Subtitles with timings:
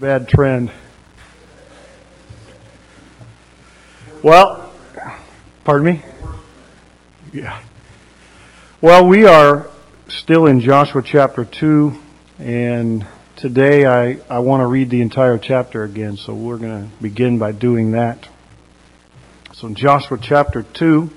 [0.00, 0.72] bad trend.
[4.22, 4.72] Well,
[5.62, 6.02] pardon me?
[7.34, 7.60] Yeah.
[8.80, 9.68] Well, we are
[10.08, 11.98] still in Joshua chapter 2,
[12.38, 17.02] and today I, I want to read the entire chapter again, so we're going to
[17.02, 18.26] begin by doing that.
[19.52, 21.10] So Joshua chapter 2,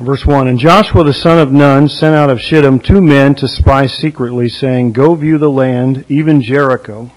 [0.00, 3.46] Verse 1 And Joshua the son of Nun sent out of Shittim two men to
[3.46, 7.10] spy secretly, saying, Go view the land, even Jericho.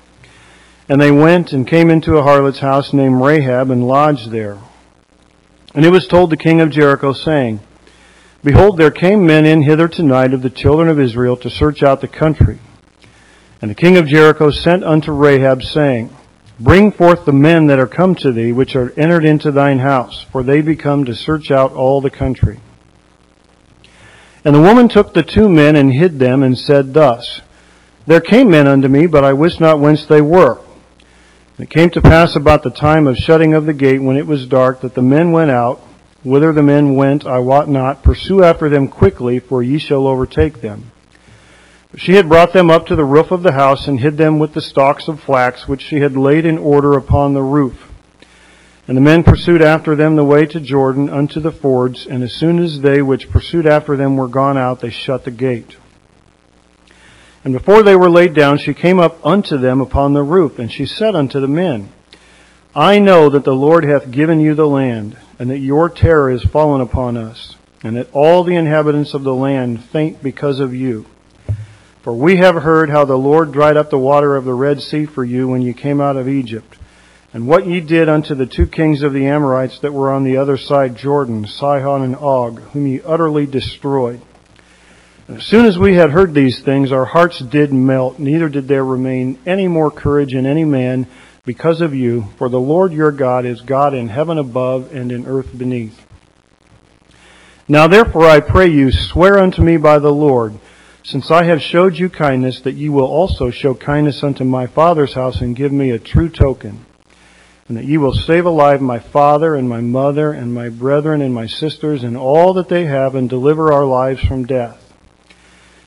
[0.90, 4.58] And they went and came into a harlot's house named Rahab and lodged there.
[5.74, 7.62] And it was told the king of Jericho, saying,
[8.44, 12.02] Behold, there came men in hither tonight of the children of Israel to search out
[12.02, 12.60] the country.
[13.62, 16.14] And the king of Jericho sent unto Rahab, saying,
[16.60, 20.26] Bring forth the men that are come to thee, which are entered into thine house,
[20.34, 22.60] for they be come to search out all the country.
[24.46, 27.42] And the woman took the two men and hid them and said thus,
[28.06, 30.60] There came men unto me, but I wist not whence they were.
[31.58, 34.28] And it came to pass about the time of shutting of the gate when it
[34.28, 35.80] was dark that the men went out.
[36.24, 38.04] Whither the men went, I wot not.
[38.04, 40.92] Pursue after them quickly, for ye shall overtake them.
[41.92, 44.40] But she had brought them up to the roof of the house and hid them
[44.40, 47.93] with the stalks of flax which she had laid in order upon the roof.
[48.86, 52.34] And the men pursued after them the way to Jordan unto the fords, and as
[52.34, 55.78] soon as they which pursued after them were gone out, they shut the gate.
[57.46, 60.70] And before they were laid down, she came up unto them upon the roof, and
[60.70, 61.94] she said unto the men,
[62.76, 66.44] I know that the Lord hath given you the land, and that your terror is
[66.44, 71.06] fallen upon us, and that all the inhabitants of the land faint because of you.
[72.02, 75.06] For we have heard how the Lord dried up the water of the Red Sea
[75.06, 76.78] for you when you came out of Egypt
[77.34, 80.38] and what ye did unto the two kings of the Amorites that were on the
[80.38, 84.22] other side Jordan, Sihon and Og, whom ye utterly destroyed.
[85.28, 88.68] And as soon as we had heard these things, our hearts did melt, neither did
[88.68, 91.08] there remain any more courage in any man
[91.44, 95.26] because of you, for the Lord your God is God in heaven above and in
[95.26, 96.06] earth beneath.
[97.68, 100.60] Now therefore I pray you, swear unto me by the Lord,
[101.02, 105.14] since I have showed you kindness, that ye will also show kindness unto my father's
[105.14, 106.86] house and give me a true token
[107.68, 111.34] and that ye will save alive my father and my mother and my brethren and
[111.34, 114.94] my sisters and all that they have and deliver our lives from death.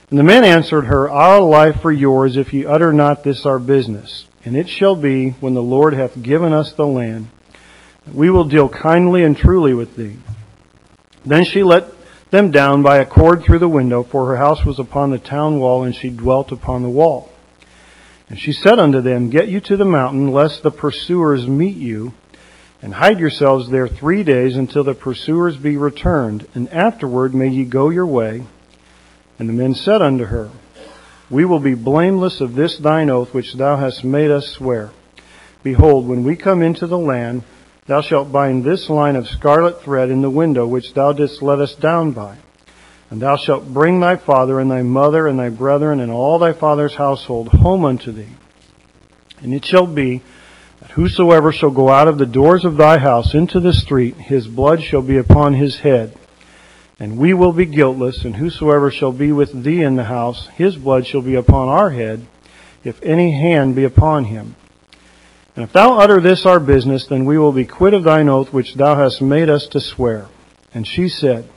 [0.09, 3.59] And the men answered her, Our life for yours, if ye utter not this our
[3.59, 4.25] business.
[4.45, 7.27] And it shall be, when the Lord hath given us the land,
[8.05, 10.17] that we will deal kindly and truly with thee.
[11.25, 11.91] Then she let
[12.31, 15.59] them down by a cord through the window, for her house was upon the town
[15.59, 17.29] wall, and she dwelt upon the wall.
[18.29, 22.13] And she said unto them, Get you to the mountain, lest the pursuers meet you,
[22.81, 27.63] and hide yourselves there three days until the pursuers be returned, and afterward may ye
[27.63, 28.43] go your way.
[29.39, 30.49] And the men said unto her,
[31.29, 34.91] We will be blameless of this thine oath which thou hast made us swear.
[35.63, 37.43] Behold, when we come into the land,
[37.85, 41.59] thou shalt bind this line of scarlet thread in the window which thou didst let
[41.59, 42.37] us down by.
[43.09, 46.53] And thou shalt bring thy father and thy mother and thy brethren and all thy
[46.53, 48.35] father's household home unto thee.
[49.41, 50.21] And it shall be
[50.81, 54.47] that whosoever shall go out of the doors of thy house into the street, his
[54.47, 56.17] blood shall be upon his head.
[56.99, 60.75] And we will be guiltless, and whosoever shall be with thee in the house, his
[60.75, 62.25] blood shall be upon our head,
[62.83, 64.55] if any hand be upon him.
[65.55, 68.53] And if thou utter this our business, then we will be quit of thine oath
[68.53, 70.27] which thou hast made us to swear.
[70.73, 71.49] And she said,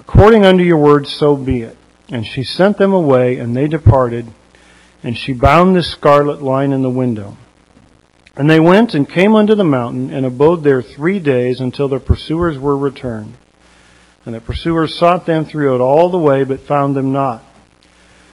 [0.00, 1.76] According unto your word, so be it.
[2.08, 4.26] And she sent them away, and they departed,
[5.02, 7.36] and she bound the scarlet line in the window.
[8.34, 12.00] And they went and came unto the mountain, and abode there three days until their
[12.00, 13.34] pursuers were returned.
[14.24, 17.44] And the pursuers sought them throughout all the way, but found them not.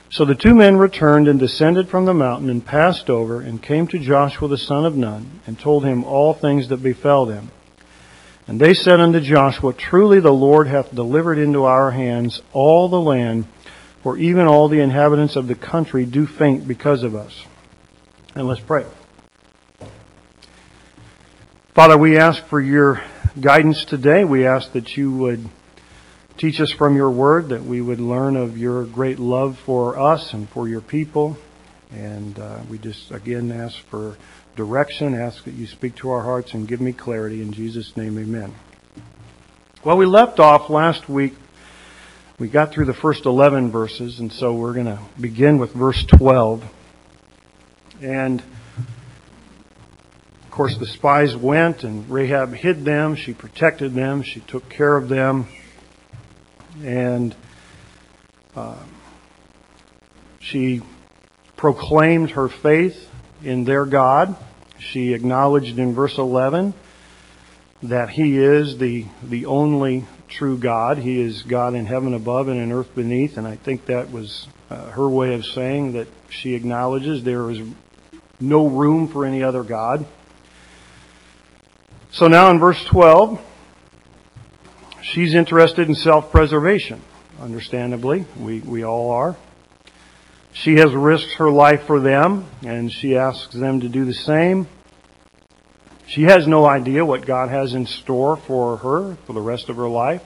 [0.10, 3.88] So the two men returned and descended from the mountain, and passed over, and came
[3.88, 7.52] to Joshua the son of Nun, and told him all things that befell them.
[8.48, 13.00] And they said unto Joshua, Truly the Lord hath delivered into our hands all the
[13.00, 13.46] land,
[14.02, 17.46] for even all the inhabitants of the country do faint because of us.
[18.36, 18.86] And let's pray.
[21.74, 23.04] Father, we ask for your
[23.40, 24.24] guidance today.
[24.24, 25.50] We ask that you would
[26.38, 30.34] teach us from your word, that we would learn of your great love for us
[30.34, 31.38] and for your people.
[31.92, 34.18] And uh, we just again ask for
[34.58, 35.16] direction.
[35.16, 37.42] Ask that you speak to our hearts and give me clarity.
[37.42, 38.54] In Jesus' name, amen.
[39.86, 41.36] Well, we left off last week.
[42.40, 46.04] We got through the first 11 verses, and so we're going to begin with verse
[46.04, 46.64] 12.
[48.02, 48.42] And,
[50.44, 53.16] of course, the spies went, and Rahab hid them.
[53.16, 54.24] She protected them.
[54.24, 55.48] She took care of them.
[56.84, 57.34] And
[58.56, 58.76] uh,
[60.40, 60.82] She
[61.56, 63.10] proclaimed her faith
[63.44, 64.36] in their God.
[64.80, 66.74] She acknowledged in verse 11
[67.84, 70.98] that He is the, the only true God.
[70.98, 73.38] He is God in heaven above and in earth beneath.
[73.38, 77.62] And I think that was uh, her way of saying that she acknowledges there is
[78.40, 80.06] no room for any other God.
[82.12, 83.40] So now in verse 12,
[85.02, 87.02] she's interested in self-preservation.
[87.40, 89.36] Understandably, we, we all are.
[90.62, 94.68] She has risked her life for them, and she asks them to do the same.
[96.08, 99.76] She has no idea what God has in store for her for the rest of
[99.76, 100.24] her life.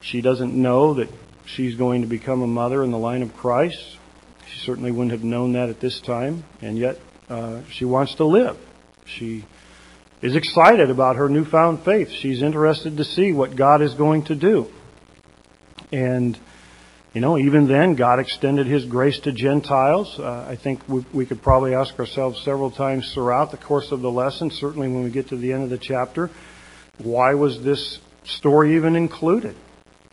[0.00, 1.10] She doesn't know that
[1.44, 3.98] she's going to become a mother in the line of Christ.
[4.50, 6.98] She certainly wouldn't have known that at this time, and yet
[7.28, 8.56] uh, she wants to live.
[9.04, 9.44] She
[10.22, 12.10] is excited about her newfound faith.
[12.10, 14.72] She's interested to see what God is going to do.
[15.92, 16.38] And
[17.14, 20.18] you know, even then, God extended His grace to Gentiles.
[20.18, 24.00] Uh, I think we, we, could probably ask ourselves several times throughout the course of
[24.00, 26.30] the lesson, certainly when we get to the end of the chapter,
[26.96, 29.54] why was this story even included?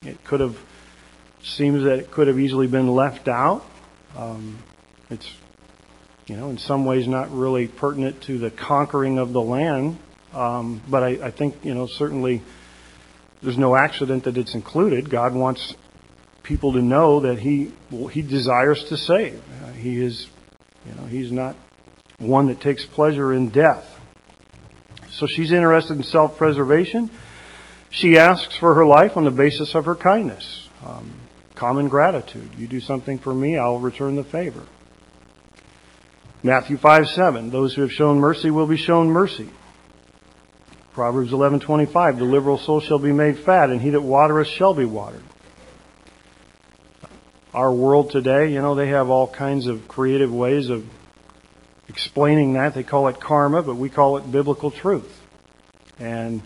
[0.01, 0.57] It could have,
[1.42, 3.66] seems that it could have easily been left out.
[4.18, 4.57] Um,
[5.10, 5.31] it's,
[6.28, 9.98] you know, in some ways not really pertinent to the conquering of the land,
[10.34, 12.42] um, but I, I think, you know, certainly
[13.42, 15.10] there's no accident that it's included.
[15.10, 15.75] God wants
[16.50, 17.72] people to know that he
[18.12, 19.42] he desires to save.
[19.75, 20.28] He is,
[20.86, 21.56] you know, he's not
[22.18, 23.86] one that takes pleasure in death.
[25.12, 27.12] So she's interested in self-preservation.
[27.92, 31.13] She asks for her life on the basis of her kindness, um,
[31.56, 32.50] common gratitude.
[32.57, 34.63] You do something for me, I'll return the favor.
[36.42, 37.51] Matthew 5 7.
[37.51, 39.50] Those who have shown mercy will be shown mercy.
[40.94, 42.18] Proverbs 11:25.
[42.18, 45.24] The liberal soul shall be made fat, and he that watereth shall be watered
[47.54, 50.86] our world today, you know, they have all kinds of creative ways of
[51.88, 52.75] explaining that.
[52.75, 55.19] They call it karma, but we call it biblical truth.
[56.00, 56.42] And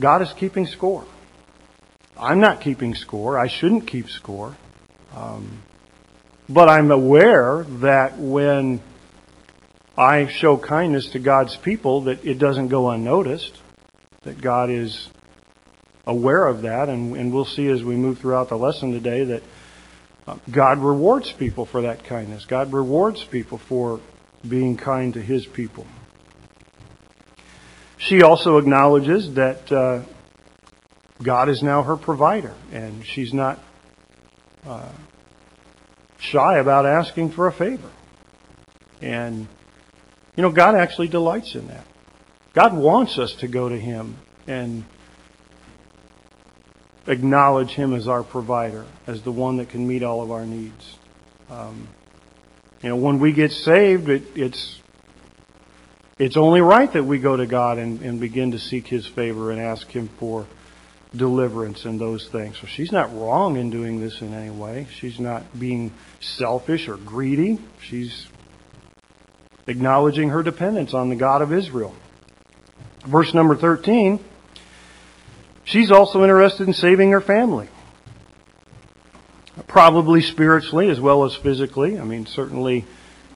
[0.00, 1.04] God is keeping score.
[2.18, 3.38] I'm not keeping score.
[3.38, 4.56] I shouldn't keep score.
[5.14, 5.62] Um,
[6.48, 8.80] but I'm aware that when
[9.96, 13.56] I show kindness to God's people, that it doesn't go unnoticed,
[14.22, 15.08] that God is
[16.06, 19.42] aware of that, and, and we'll see as we move throughout the lesson today that
[20.50, 22.46] God rewards people for that kindness.
[22.46, 24.00] God rewards people for
[24.46, 25.86] being kind to His people.
[27.96, 30.02] She also acknowledges that uh,
[31.22, 33.58] God is now her provider, and she's not
[34.66, 34.90] uh,
[36.18, 37.90] shy about asking for a favor.
[39.00, 39.46] And,
[40.36, 41.86] you know, God actually delights in that.
[42.52, 44.84] God wants us to go to Him and
[47.06, 50.96] acknowledge Him as our provider, as the one that can meet all of our needs.
[51.50, 51.88] Um,
[52.82, 54.80] you know, when we get saved, it, it's
[56.18, 59.50] it's only right that we go to God and, and begin to seek His favor
[59.50, 60.46] and ask Him for
[61.14, 62.58] deliverance and those things.
[62.58, 64.86] So she's not wrong in doing this in any way.
[64.90, 67.58] She's not being selfish or greedy.
[67.80, 68.26] She's
[69.66, 71.94] acknowledging her dependence on the God of Israel.
[73.06, 74.18] Verse number 13
[75.66, 77.68] She's also interested in saving her family.
[79.66, 81.98] Probably spiritually as well as physically.
[81.98, 82.84] I mean, certainly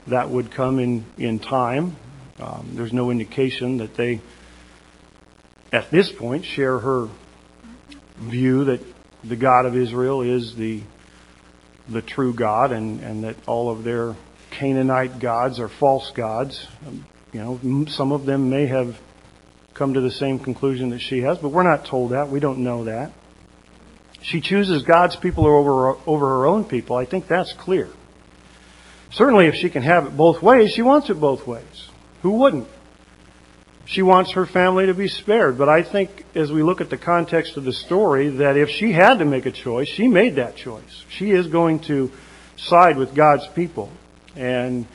[0.06, 1.96] that would come in, in time.
[2.38, 4.20] Um, there's no indication that they,
[5.72, 7.08] at this point, share her
[8.16, 8.80] view that
[9.24, 10.82] the God of Israel is the
[11.88, 14.14] the true God and, and that all of their
[14.52, 16.68] Canaanite gods are false gods.
[16.86, 18.96] Um, you know, some of them may have
[19.80, 22.28] come to the same conclusion that she has, but we're not told that.
[22.28, 23.12] We don't know that.
[24.20, 26.96] She chooses God's people over, over her own people.
[26.96, 27.88] I think that's clear.
[29.10, 31.88] Certainly, if she can have it both ways, she wants it both ways.
[32.20, 32.68] Who wouldn't?
[33.86, 35.56] She wants her family to be spared.
[35.56, 38.92] But I think, as we look at the context of the story, that if she
[38.92, 41.06] had to make a choice, she made that choice.
[41.08, 42.12] She is going to
[42.58, 43.90] side with God's people
[44.36, 44.86] and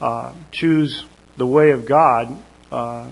[0.00, 1.04] uh, choose
[1.36, 2.36] the way of God
[2.72, 3.06] uh,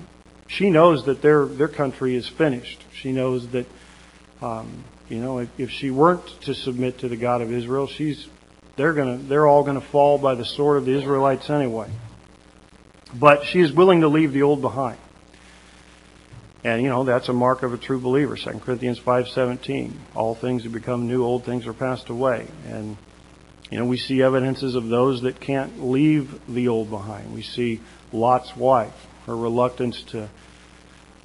[0.52, 2.84] she knows that their their country is finished.
[2.92, 3.66] She knows that,
[4.42, 8.28] um, you know, if, if she weren't to submit to the God of Israel, she's
[8.76, 11.90] they're gonna they're all gonna fall by the sword of the Israelites anyway.
[13.14, 14.98] But she is willing to leave the old behind.
[16.64, 18.36] And you know that's a mark of a true believer.
[18.36, 19.92] 2 Corinthians 5:17.
[20.14, 22.46] All things have become new, old things are passed away.
[22.68, 22.98] And
[23.70, 27.32] you know we see evidences of those that can't leave the old behind.
[27.32, 27.80] We see
[28.12, 30.28] Lot's wife, her reluctance to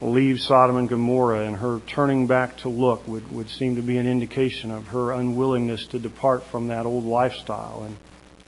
[0.01, 3.97] leave Sodom and Gomorrah and her turning back to look would, would seem to be
[3.97, 7.83] an indication of her unwillingness to depart from that old lifestyle.
[7.83, 7.97] And,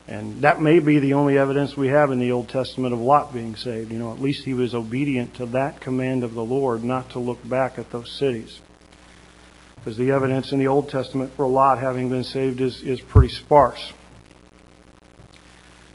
[0.07, 3.33] and that may be the only evidence we have in the Old Testament of Lot
[3.33, 3.91] being saved.
[3.91, 7.19] You know, at least he was obedient to that command of the Lord not to
[7.19, 8.59] look back at those cities.
[9.75, 13.33] Because the evidence in the Old Testament for Lot having been saved is, is pretty
[13.33, 13.93] sparse.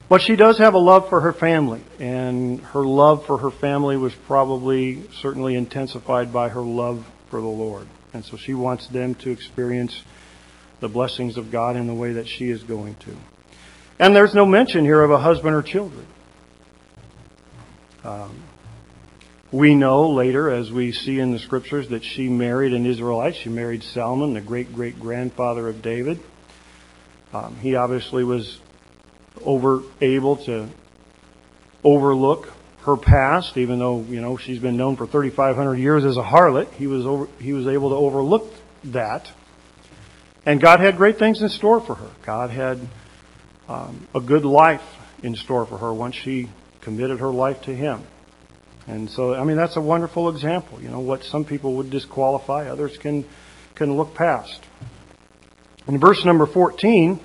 [0.08, 3.96] But she does have a love for her family, and her love for her family
[3.96, 7.86] was probably certainly intensified by her love for the Lord.
[8.12, 10.02] And so she wants them to experience
[10.80, 13.16] the blessings of God in the way that she is going to.
[13.98, 16.06] And there's no mention here of a husband or children.
[18.04, 18.42] Um,
[19.50, 23.36] we know later, as we see in the scriptures, that she married an Israelite.
[23.36, 26.20] She married Salmon, the great great grandfather of David.
[27.32, 28.58] Um, he obviously was
[29.44, 30.68] over able to
[31.82, 36.22] overlook her past, even though you know she's been known for 3,500 years as a
[36.22, 36.70] harlot.
[36.72, 38.52] He was over, he was able to overlook
[38.84, 39.30] that,
[40.44, 42.10] and God had great things in store for her.
[42.22, 42.80] God had
[43.68, 44.84] um, a good life
[45.22, 46.50] in store for her once she
[46.82, 48.02] committed her life to Him.
[48.86, 50.82] And so, I mean, that's a wonderful example.
[50.82, 53.24] You know, what some people would disqualify, others can
[53.74, 54.62] can look past.
[55.86, 57.20] In verse number 14.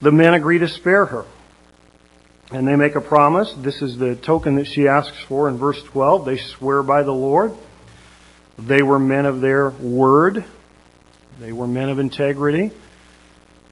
[0.00, 1.24] The men agree to spare her.
[2.52, 3.52] And they make a promise.
[3.54, 6.24] This is the token that she asks for in verse 12.
[6.24, 7.54] They swear by the Lord.
[8.58, 10.44] They were men of their word.
[11.40, 12.70] They were men of integrity.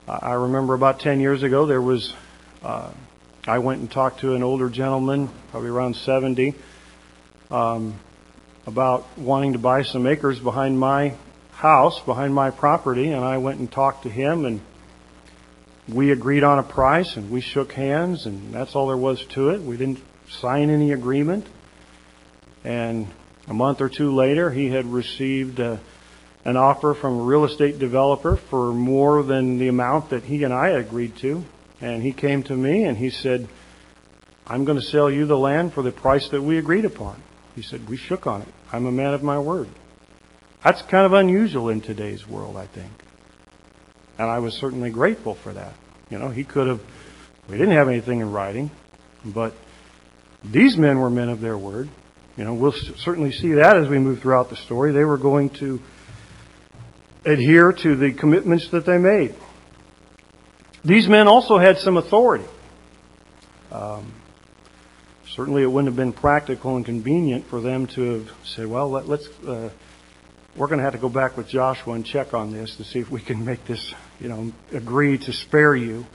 [0.07, 2.13] I remember about 10 years ago, there was,
[2.63, 2.91] uh,
[3.47, 6.55] I went and talked to an older gentleman, probably around 70,
[7.51, 7.95] um,
[8.67, 11.15] about wanting to buy some acres behind my
[11.53, 14.61] house, behind my property, and I went and talked to him and
[15.89, 19.51] we agreed on a price and we shook hands and that's all there was to
[19.51, 19.61] it.
[19.61, 21.47] We didn't sign any agreement.
[22.65, 23.09] And
[23.47, 25.79] a month or two later, he had received a, uh,
[26.47, 30.53] an offer from a real estate developer for more than the amount that he and
[30.53, 31.43] I agreed to.
[31.81, 33.49] And he came to me and he said,
[34.47, 37.23] I'm going to sell you the land for the price that we agreed upon.
[37.55, 38.49] He said, We shook on it.
[38.73, 39.69] I'm a man of my word.
[40.63, 42.93] That's kind of unusual in today's world, I think.
[44.19, 45.75] And I was certainly grateful for that.
[46.11, 46.81] You know, he could have,
[47.49, 48.71] we didn't have anything in writing,
[49.25, 49.55] but
[50.45, 51.89] these men were men of their word.
[52.37, 54.93] You know, we'll certainly see that as we move throughout the story.
[54.93, 55.81] They were going to
[57.25, 59.35] adhere to the commitments that they made.
[60.85, 62.45] These men also had some authority.
[63.73, 64.13] Um,
[65.31, 69.09] certainly, it wouldn't have been practical and convenient for them to have said, "Well, let,
[69.09, 69.71] us uh,
[70.57, 73.01] we're going to have to go back with Joshua and check on this to see
[73.01, 76.07] if we can make this, you know, agree to spare you.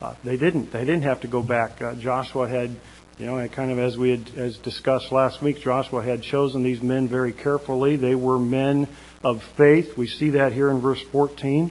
[0.00, 0.72] Uh, they didn't.
[0.72, 1.80] They didn't have to go back.
[1.80, 2.74] Uh, Joshua had,
[3.18, 6.82] you know, kind of as we had as discussed last week, Joshua had chosen these
[6.82, 7.96] men very carefully.
[7.96, 8.88] They were men
[9.22, 9.96] of faith.
[9.96, 11.70] We see that here in verse 14.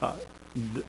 [0.00, 0.16] Uh,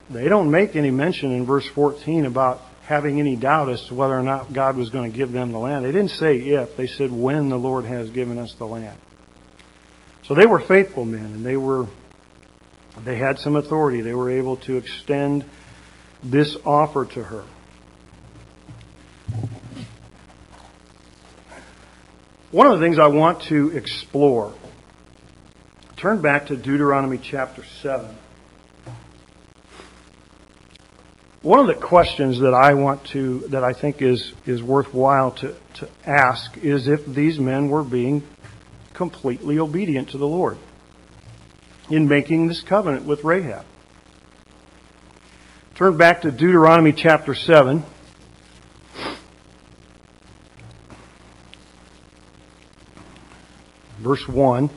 [0.08, 4.18] they don't make any mention in verse 14 about having any doubt as to whether
[4.18, 5.84] or not God was going to give them the land.
[5.84, 8.98] They didn't say if, they said when the Lord has given us the land.
[10.24, 11.86] So they were faithful men, and they were
[13.04, 14.00] they had some authority.
[14.00, 15.44] They were able to extend
[16.22, 17.44] this offer to her.
[22.50, 24.54] One of the things I want to explore,
[25.96, 28.08] turn back to Deuteronomy chapter 7.
[31.42, 35.54] One of the questions that I want to, that I think is, is worthwhile to,
[35.74, 38.26] to ask is if these men were being
[38.92, 40.58] completely obedient to the Lord
[41.90, 43.64] in making this covenant with Rahab.
[45.74, 47.84] Turn back to Deuteronomy chapter 7.
[53.98, 54.70] Verse 1.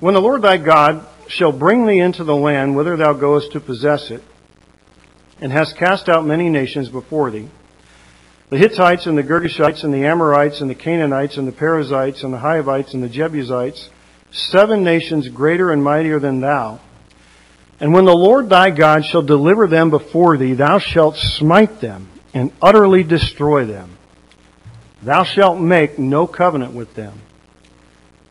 [0.00, 3.60] When the Lord thy God shall bring thee into the land whither thou goest to
[3.60, 4.22] possess it,
[5.40, 7.48] and hast cast out many nations before thee,
[8.52, 12.34] the Hittites and the Girgashites and the Amorites and the Canaanites and the Perizzites and
[12.34, 13.88] the Hivites and the Jebusites,
[14.30, 16.78] seven nations greater and mightier than thou.
[17.80, 22.10] And when the Lord thy God shall deliver them before thee, thou shalt smite them
[22.34, 23.96] and utterly destroy them.
[25.02, 27.22] Thou shalt make no covenant with them,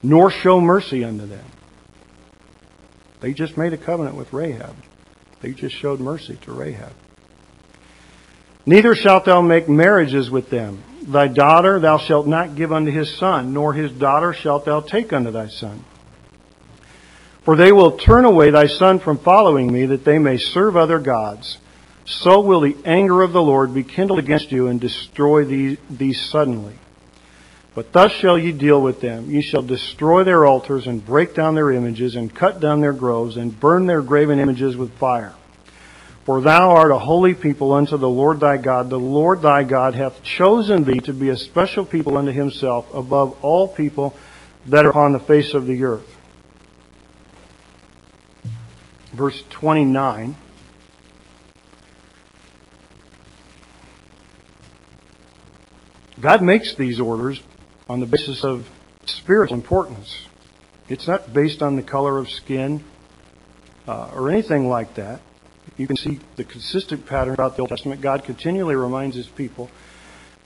[0.03, 1.45] nor show mercy unto them.
[3.21, 4.75] They just made a covenant with Rahab.
[5.41, 6.93] They just showed mercy to Rahab.
[8.65, 10.83] Neither shalt thou make marriages with them.
[11.07, 15.11] Thy daughter thou shalt not give unto his son, nor his daughter shalt thou take
[15.11, 15.83] unto thy son.
[17.43, 20.99] For they will turn away thy son from following me, that they may serve other
[20.99, 21.57] gods.
[22.03, 26.19] so will the anger of the Lord be kindled against you and destroy these, these
[26.19, 26.73] suddenly.
[27.73, 29.29] But thus shall ye deal with them.
[29.31, 33.37] Ye shall destroy their altars and break down their images and cut down their groves
[33.37, 35.33] and burn their graven images with fire.
[36.25, 38.89] For thou art a holy people unto the Lord thy God.
[38.89, 43.35] The Lord thy God hath chosen thee to be a special people unto himself above
[43.43, 44.15] all people
[44.67, 46.17] that are upon the face of the earth.
[49.13, 50.35] Verse 29.
[56.19, 57.41] God makes these orders
[57.89, 58.69] on the basis of
[59.05, 60.27] spiritual importance.
[60.87, 62.83] It's not based on the color of skin
[63.87, 65.19] uh, or anything like that.
[65.77, 68.01] You can see the consistent pattern throughout the Old Testament.
[68.01, 69.69] God continually reminds his people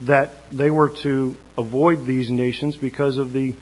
[0.02, 3.56] that they were to avoid these nations because of the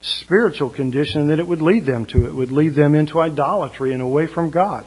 [0.00, 2.26] spiritual condition that it would lead them to.
[2.26, 4.84] It would lead them into idolatry and away from God.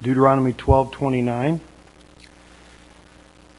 [0.00, 1.60] Deuteronomy 12:29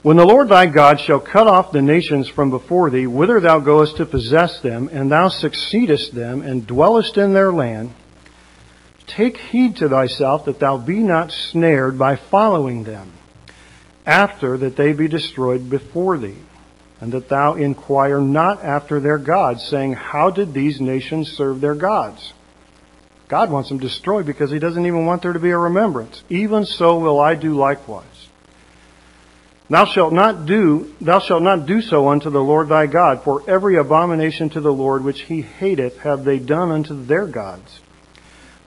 [0.03, 3.59] when the Lord thy God shall cut off the nations from before thee, whither thou
[3.59, 7.91] goest to possess them, and thou succeedest them, and dwellest in their land,
[9.15, 13.11] take heed to thyself that thou be not snared by following them,
[14.05, 16.37] after that they be destroyed before thee,
[16.99, 21.75] and that thou inquire not after their gods, saying, How did these nations serve their
[21.75, 22.33] gods?
[23.27, 26.23] God wants them destroyed because he doesn't even want there to be a remembrance.
[26.29, 28.05] Even so will I do likewise.
[29.69, 33.41] Thou shalt not do, thou shalt not do so unto the Lord thy God, for
[33.49, 37.79] every abomination to the Lord which he hateth have they done unto their gods.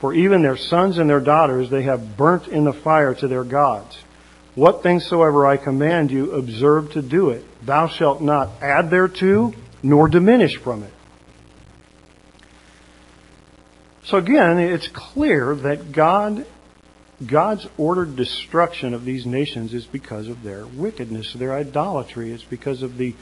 [0.06, 3.42] For even their sons and their daughters they have burnt in the fire to their
[3.42, 3.98] gods.
[4.54, 7.44] What things soever I command you, observe to do it.
[7.66, 10.92] Thou shalt not add thereto, nor diminish from it.
[14.04, 16.46] So again, it's clear that God
[17.26, 22.30] God's ordered destruction of these nations is because of their wickedness, their idolatry.
[22.30, 23.16] It's because of the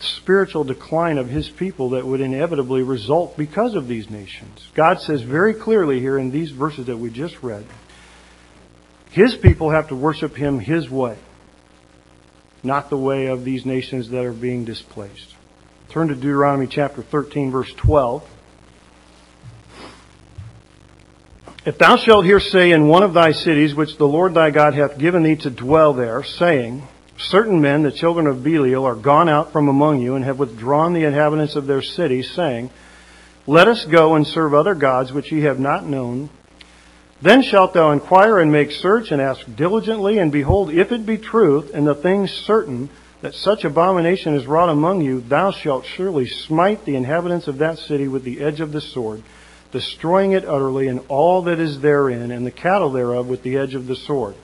[0.00, 4.68] spiritual decline of his people that would inevitably result because of these nations.
[4.74, 7.64] God says very clearly here in these verses that we just read,
[9.10, 11.16] his people have to worship him his way,
[12.62, 15.34] not the way of these nations that are being displaced.
[15.90, 18.28] Turn to Deuteronomy chapter 13 verse 12.
[21.64, 24.74] If thou shalt hear say in one of thy cities, which the Lord thy God
[24.74, 29.28] hath given thee to dwell there, saying, Certain men, the children of Belial, are gone
[29.28, 32.70] out from among you, and have withdrawn the inhabitants of their cities, saying,
[33.46, 36.30] Let us go and serve other gods which ye have not known.
[37.22, 41.18] Then shalt thou inquire and make search, and ask diligently, and behold, if it be
[41.18, 42.90] truth, and the thing certain,
[43.22, 47.78] that such abomination is wrought among you, thou shalt surely smite the inhabitants of that
[47.78, 49.22] city with the edge of the sword
[49.74, 53.74] destroying it utterly, and all that is therein, and the cattle thereof with the edge
[53.74, 54.36] of the sword.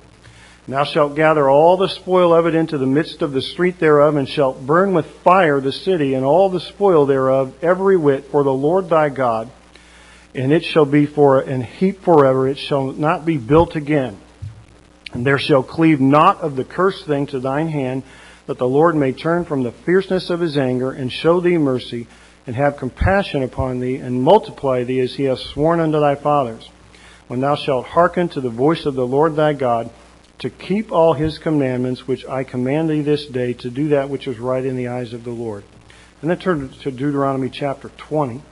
[0.69, 4.17] Thou shalt gather all the spoil of it into the midst of the street thereof,
[4.17, 8.45] and shalt burn with fire the city, and all the spoil thereof, every whit, for
[8.45, 9.51] the Lord thy God.
[10.35, 14.19] And it shall be for an heap forever, it shall not be built again.
[15.13, 18.05] And there shall cleave naught of the cursed thing to thine hand,
[18.47, 22.07] that the Lord may turn from the fierceness of his anger, and show thee mercy,
[22.47, 26.69] and have compassion upon thee, and multiply thee as he hath sworn unto thy fathers,
[27.27, 29.91] when thou shalt hearken to the voice of the Lord thy God,
[30.41, 34.27] to keep all his commandments which I command thee this day, to do that which
[34.27, 35.65] is right in the eyes of the Lord.
[36.21, 38.43] And then turn to Deuteronomy chapter 20,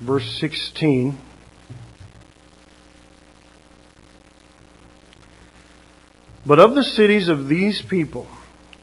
[0.00, 1.18] verse 16.
[6.46, 8.28] But of the cities of these people,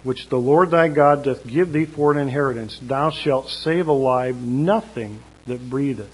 [0.03, 4.35] which the Lord thy God doth give thee for an inheritance, thou shalt save alive
[4.35, 6.11] nothing that breatheth.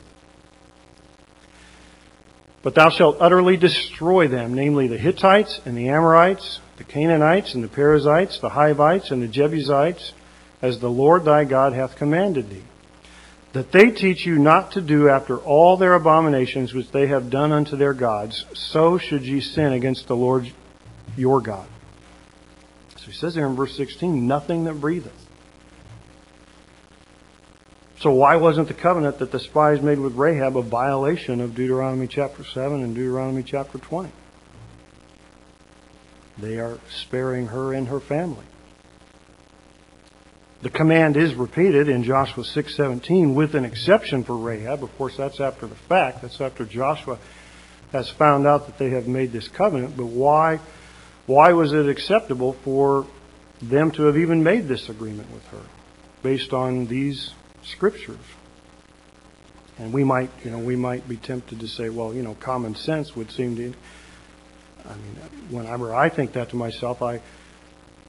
[2.64, 7.64] But thou shalt utterly destroy them, namely the Hittites and the Amorites, the Canaanites and
[7.64, 10.14] the Perizzites, the Hivites and the Jebusites,
[10.62, 12.64] as the Lord thy God hath commanded thee,
[13.54, 17.52] that they teach you not to do after all their abominations which they have done
[17.52, 20.52] unto their gods, so should ye sin against the Lord
[21.18, 21.68] your God.
[22.98, 25.21] So he says there in verse 16, nothing that breatheth.
[28.02, 32.08] So why wasn't the covenant that the spies made with Rahab a violation of Deuteronomy
[32.08, 34.12] chapter 7 and Deuteronomy chapter 20?
[36.40, 38.46] They are sparing her and her family.
[40.64, 44.84] The command is repeated in Joshua 6:17 with an exception for Rahab.
[44.84, 46.24] Of course, that's after the fact.
[46.24, 47.20] That's after Joshua
[47.92, 49.96] has found out that they have made this covenant.
[49.96, 50.60] But why
[51.28, 53.06] why was it acceptable for
[53.62, 55.66] them to have even made this agreement with her
[56.24, 57.32] based on these
[57.72, 58.18] scriptures?
[59.78, 62.76] And we might, you know, we might be tempted to say, well, you know, common
[62.76, 63.74] sense would seem to
[64.86, 65.16] I mean,
[65.50, 67.22] whenever I think that to myself, I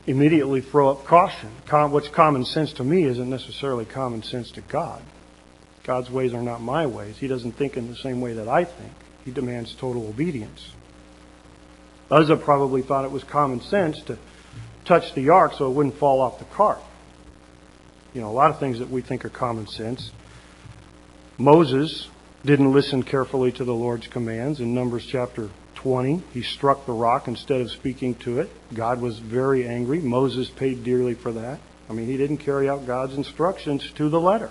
[0.07, 1.51] immediately throw up caution.
[1.69, 5.03] What's common sense to me isn't necessarily common sense to God.
[5.85, 7.19] God's ways are not my ways.
[7.19, 8.93] He doesn't think in the same way that I think.
[9.25, 10.73] He demands total obedience.
[12.11, 14.19] Uzzah probably thought it was common sense to
[14.85, 16.81] touch the ark so it wouldn't fall off the cart.
[18.15, 20.13] You know, a lot of things that we think are common sense.
[21.39, 22.09] Moses
[22.45, 26.23] didn't listen carefully to the Lord's commands in Numbers chapter 20.
[26.33, 28.51] He struck the rock instead of speaking to it.
[28.75, 30.01] God was very angry.
[30.01, 31.61] Moses paid dearly for that.
[31.89, 34.51] I mean, he didn't carry out God's instructions to the letter.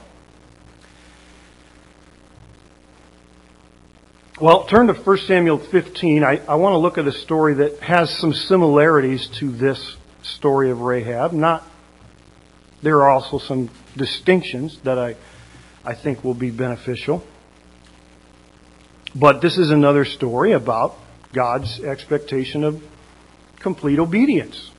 [4.39, 6.23] Well, turn to 1 Samuel 15.
[6.23, 10.71] I, I want to look at a story that has some similarities to this story
[10.71, 11.31] of Rahab.
[11.31, 11.63] Not,
[12.81, 15.15] there are also some distinctions that I,
[15.83, 17.23] I think will be beneficial.
[19.13, 20.97] But this is another story about
[21.33, 22.81] God's expectation of
[23.59, 24.71] complete obedience.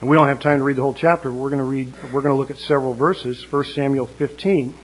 [0.00, 1.32] And we don't have time to read the whole chapter.
[1.32, 3.44] We're going to read, we're going to look at several verses.
[3.50, 4.74] 1 Samuel 15.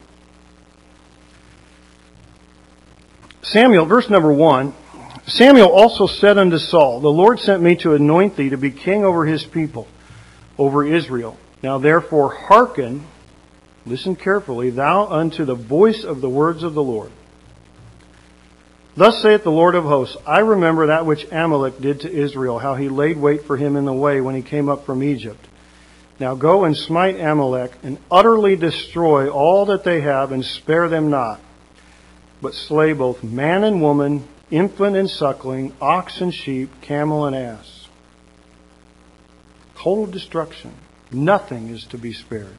[3.43, 4.73] Samuel, verse number one,
[5.27, 9.05] Samuel also said unto Saul, The Lord sent me to anoint thee to be king
[9.05, 9.87] over his people,
[10.59, 11.37] over Israel.
[11.63, 13.07] Now therefore hearken,
[13.87, 17.11] listen carefully, thou unto the voice of the words of the Lord.
[18.95, 22.75] Thus saith the Lord of hosts, I remember that which Amalek did to Israel, how
[22.75, 25.47] he laid wait for him in the way when he came up from Egypt.
[26.21, 31.09] Now go and smite Amalek, and utterly destroy all that they have, and spare them
[31.09, 31.41] not
[32.43, 37.82] but slay both man and woman, infant and suckling, ox and sheep, camel and ass.
[39.83, 40.73] Total destruction.
[41.11, 42.57] Nothing is to be spared.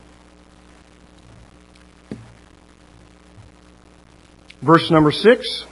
[4.62, 5.66] Verse number six.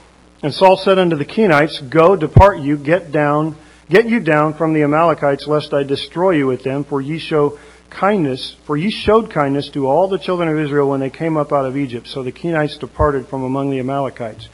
[0.43, 3.57] And Saul said unto the Kenites, Go, depart you, get down,
[3.89, 7.59] get you down from the Amalekites, lest I destroy you with them, for ye show
[7.89, 11.51] kindness, for ye showed kindness to all the children of Israel when they came up
[11.51, 12.07] out of Egypt.
[12.07, 14.47] So the Kenites departed from among the Amalekites.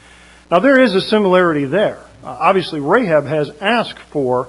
[0.50, 2.00] Now there is a similarity there.
[2.24, 4.48] Uh, obviously, Rahab has asked for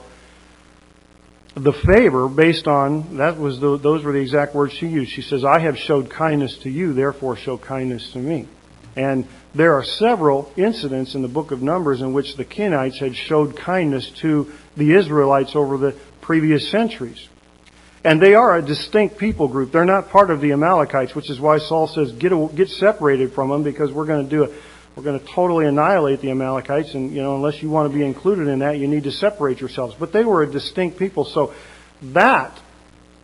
[1.59, 5.11] the favor based on that was the, those were the exact words she used.
[5.11, 8.47] She says, "I have showed kindness to you, therefore show kindness to me."
[8.95, 13.15] And there are several incidents in the book of Numbers in which the Kenites had
[13.15, 17.27] showed kindness to the Israelites over the previous centuries.
[18.03, 19.71] And they are a distinct people group.
[19.71, 23.49] They're not part of the Amalekites, which is why Saul says, get, get separated from
[23.49, 24.53] them because we're going to do it.
[24.99, 26.93] We're going to totally annihilate the Amalekites.
[26.93, 29.61] And, you know, unless you want to be included in that, you need to separate
[29.61, 29.95] yourselves.
[29.97, 31.23] But they were a distinct people.
[31.23, 31.53] So
[32.01, 32.59] that,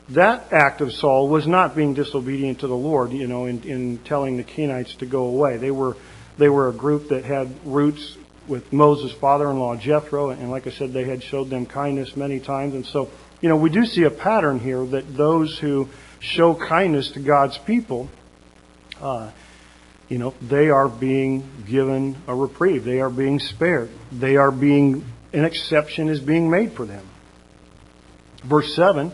[0.07, 3.97] that act of Saul was not being disobedient to the Lord, you know, in, in
[4.05, 5.57] telling the Kenites to go away.
[5.57, 5.97] They were,
[6.37, 8.15] they were a group that had roots
[8.47, 10.29] with Moses' father-in-law Jethro.
[10.29, 12.73] And like I said, they had showed them kindness many times.
[12.73, 13.11] And so,
[13.41, 17.57] you know, we do see a pattern here that those who show kindness to God's
[17.57, 18.07] people,
[19.01, 19.31] uh,
[20.09, 22.83] you know, they are being given a reprieve.
[22.83, 23.89] They are being spared.
[24.11, 27.05] They are being, an exception is being made for them.
[28.43, 29.11] Verse 7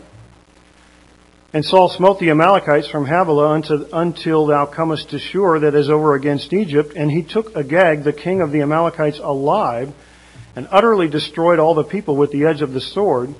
[1.54, 5.88] And Saul smote the Amalekites from Havilah until, until thou comest to Shur that is
[5.88, 6.92] over against Egypt.
[6.94, 9.94] And he took Agag, the king of the Amalekites, alive,
[10.54, 13.34] and utterly destroyed all the people with the edge of the sword.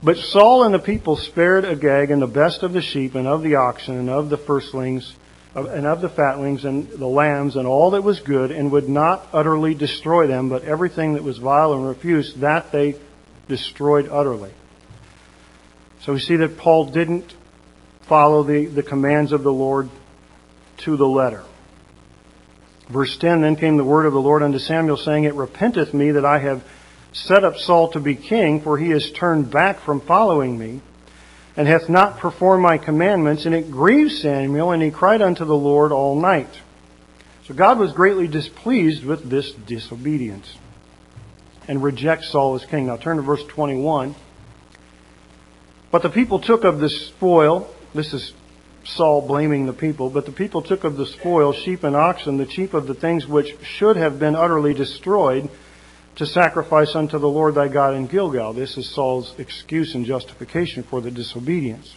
[0.00, 3.42] But Saul and the people spared Agag and the best of the sheep and of
[3.42, 5.12] the oxen and of the firstlings
[5.54, 9.26] and of the fatlings and the lambs and all that was good and would not
[9.32, 12.94] utterly destroy them, but everything that was vile and refused, that they
[13.48, 14.52] destroyed utterly.
[16.02, 17.34] So we see that Paul didn't
[18.02, 19.88] follow the, the commands of the Lord
[20.78, 21.44] to the letter.
[22.88, 26.12] Verse 10 Then came the word of the Lord unto Samuel, saying, It repenteth me
[26.12, 26.64] that I have
[27.12, 30.80] set up Saul to be king, for he has turned back from following me,
[31.58, 33.44] and hath not performed my commandments.
[33.44, 36.60] And it grieved Samuel, and he cried unto the Lord all night.
[37.46, 40.56] So God was greatly displeased with this disobedience
[41.66, 42.86] and rejects Saul as king.
[42.86, 44.14] Now turn to verse 21.
[45.90, 48.34] But the people took of the spoil, this is
[48.84, 52.46] Saul blaming the people, but the people took of the spoil sheep and oxen, the
[52.46, 55.50] chief of the things which should have been utterly destroyed,
[56.18, 58.52] to sacrifice unto the Lord thy God in Gilgal.
[58.52, 61.96] This is Saul's excuse and justification for the disobedience.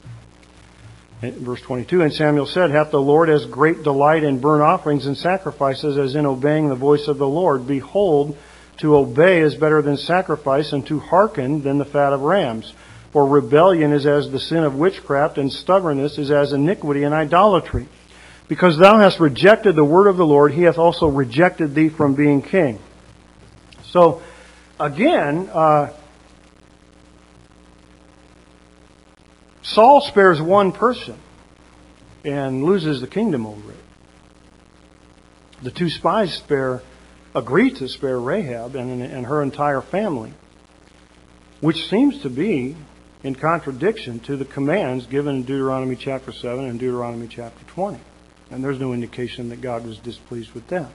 [1.21, 5.17] verse 22, And Samuel said, Hath the Lord as great delight in burnt offerings and
[5.17, 7.65] sacrifices as in obeying the voice of the Lord?
[7.65, 8.37] Behold,
[8.77, 12.75] to obey is better than sacrifice, and to hearken than the fat of rams.
[13.11, 17.87] For rebellion is as the sin of witchcraft, and stubbornness is as iniquity and idolatry.
[18.47, 22.13] Because thou hast rejected the word of the Lord, he hath also rejected thee from
[22.13, 22.77] being king.
[23.91, 24.21] So,
[24.79, 25.91] again, uh,
[29.63, 31.17] Saul spares one person
[32.23, 33.77] and loses the kingdom over it.
[35.61, 36.81] The two spies spare,
[37.35, 40.33] agree to spare Rahab and, and her entire family,
[41.59, 42.77] which seems to be
[43.23, 47.99] in contradiction to the commands given in Deuteronomy chapter 7 and Deuteronomy chapter 20.
[48.51, 50.87] And there's no indication that God was displeased with them.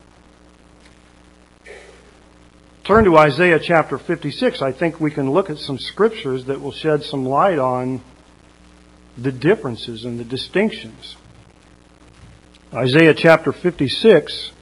[2.87, 4.63] Turn to Isaiah chapter 56.
[4.63, 8.01] I think we can look at some scriptures that will shed some light on
[9.19, 11.17] the differences and the distinctions.
[12.73, 14.53] Isaiah chapter 56.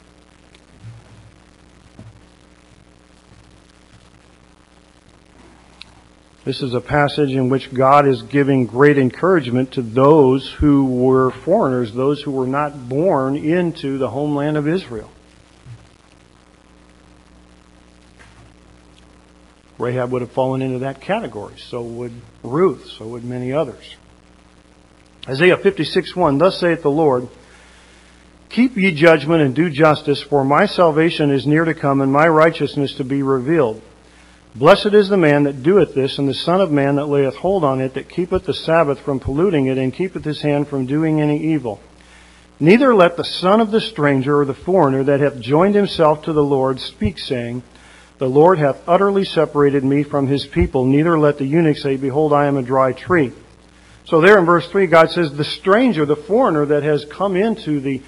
[6.46, 11.30] This is a passage in which God is giving great encouragement to those who were
[11.30, 15.10] foreigners, those who were not born into the homeland of Israel.
[19.78, 21.54] Rahab would have fallen into that category.
[21.58, 22.86] So would Ruth.
[22.98, 23.96] So would many others.
[25.28, 27.28] Isaiah 56 1 Thus saith the Lord,
[28.50, 32.28] Keep ye judgment and do justice, for my salvation is near to come, and my
[32.28, 33.82] righteousness to be revealed.
[34.54, 37.64] Blessed is the man that doeth this, and the Son of Man that layeth hold
[37.64, 41.20] on it, that keepeth the Sabbath from polluting it, and keepeth his hand from doing
[41.20, 41.80] any evil.
[42.60, 46.32] Neither let the son of the stranger or the foreigner that hath joined himself to
[46.32, 47.64] the Lord speak, saying,
[48.18, 50.84] The Lord hath utterly separated me from his people.
[50.84, 53.32] Neither let the eunuch say, Behold, I am a dry tree.
[54.06, 57.80] So there in verse 3, God says, The stranger, the foreigner that has come into
[57.80, 58.02] the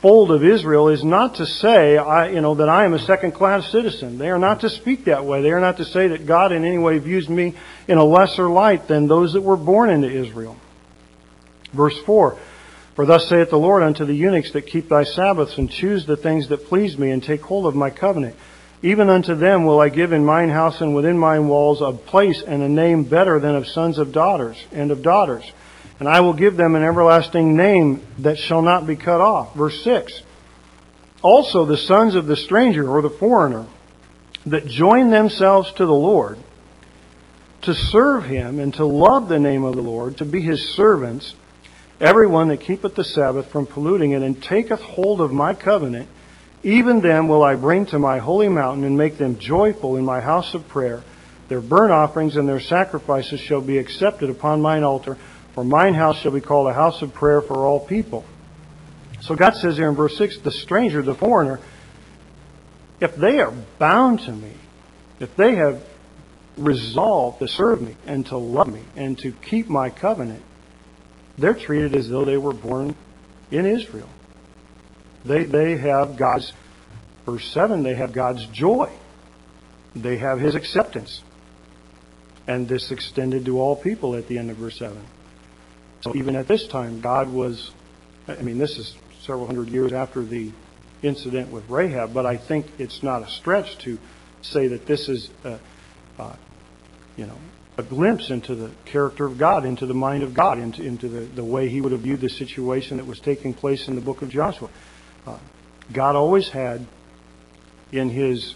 [0.00, 3.32] fold of Israel is not to say, I, you know, that I am a second
[3.32, 4.18] class citizen.
[4.18, 5.40] They are not to speak that way.
[5.40, 7.54] They are not to say that God in any way views me
[7.86, 10.56] in a lesser light than those that were born into Israel.
[11.72, 12.38] Verse 4,
[12.96, 16.16] For thus saith the Lord unto the eunuchs that keep thy Sabbaths and choose the
[16.16, 18.36] things that please me and take hold of my covenant.
[18.84, 22.42] Even unto them will I give in mine house and within mine walls a place
[22.42, 25.50] and a name better than of sons of daughters and of daughters
[25.98, 29.54] and I will give them an everlasting name that shall not be cut off.
[29.54, 30.22] Verse 6.
[31.22, 33.66] Also the sons of the stranger or the foreigner
[34.44, 36.38] that join themselves to the Lord
[37.62, 41.34] to serve him and to love the name of the Lord, to be his servants,
[41.98, 46.10] everyone that keepeth the Sabbath from polluting it and taketh hold of my covenant,
[46.64, 50.20] even them will I bring to my holy mountain and make them joyful in my
[50.20, 51.04] house of prayer.
[51.48, 55.18] Their burnt offerings and their sacrifices shall be accepted upon mine altar.
[55.54, 58.24] For mine house shall be called a house of prayer for all people.
[59.20, 61.60] So God says here in verse 6 the stranger, the foreigner,
[62.98, 64.52] if they are bound to me,
[65.20, 65.84] if they have
[66.56, 70.42] resolved to serve me and to love me and to keep my covenant,
[71.36, 72.94] they're treated as though they were born
[73.50, 74.08] in Israel.
[75.24, 76.52] They, they have God's,
[77.24, 78.90] verse 7, they have God's joy.
[79.96, 81.22] They have His acceptance.
[82.46, 84.96] And this extended to all people at the end of verse 7.
[86.02, 87.70] So even at this time, God was,
[88.28, 90.52] I mean, this is several hundred years after the
[91.02, 93.98] incident with Rahab, but I think it's not a stretch to
[94.42, 95.58] say that this is, a,
[96.18, 96.36] uh,
[97.16, 97.38] you know,
[97.78, 101.20] a glimpse into the character of God, into the mind of God, into, into the,
[101.20, 104.22] the way He would have viewed the situation that was taking place in the book
[104.22, 104.68] of Joshua.
[105.92, 106.86] God always had
[107.92, 108.54] in His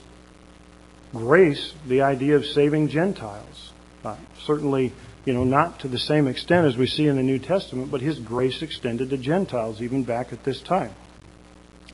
[1.12, 3.72] grace the idea of saving Gentiles.
[4.04, 4.92] Uh, certainly,
[5.24, 8.00] you know, not to the same extent as we see in the New Testament, but
[8.00, 10.94] his grace extended to Gentiles even back at this time.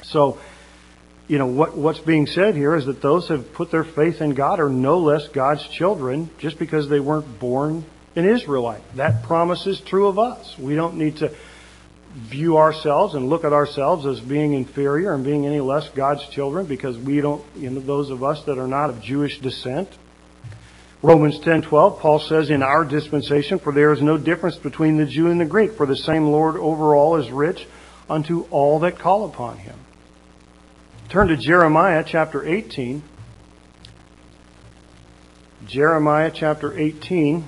[0.02, 0.38] So,
[1.26, 4.20] you know, what, what's being said here is that those who have put their faith
[4.20, 7.84] in God are no less God's children just because they weren't born
[8.14, 8.82] an Israelite.
[8.96, 10.56] That promise is true of us.
[10.58, 11.34] We don't need to
[12.14, 16.66] view ourselves and look at ourselves as being inferior and being any less God's children
[16.66, 19.88] because we don't, you know, those of us that are not of Jewish descent
[21.04, 25.30] Romans 10:12 Paul says in our dispensation for there is no difference between the Jew
[25.30, 27.66] and the Greek for the same Lord over all is rich
[28.08, 29.74] unto all that call upon him.
[31.10, 33.02] Turn to Jeremiah chapter 18.
[35.66, 37.44] Jeremiah chapter 18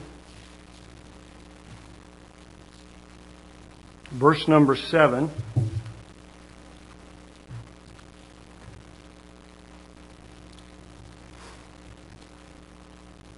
[4.16, 5.31] verse number 7.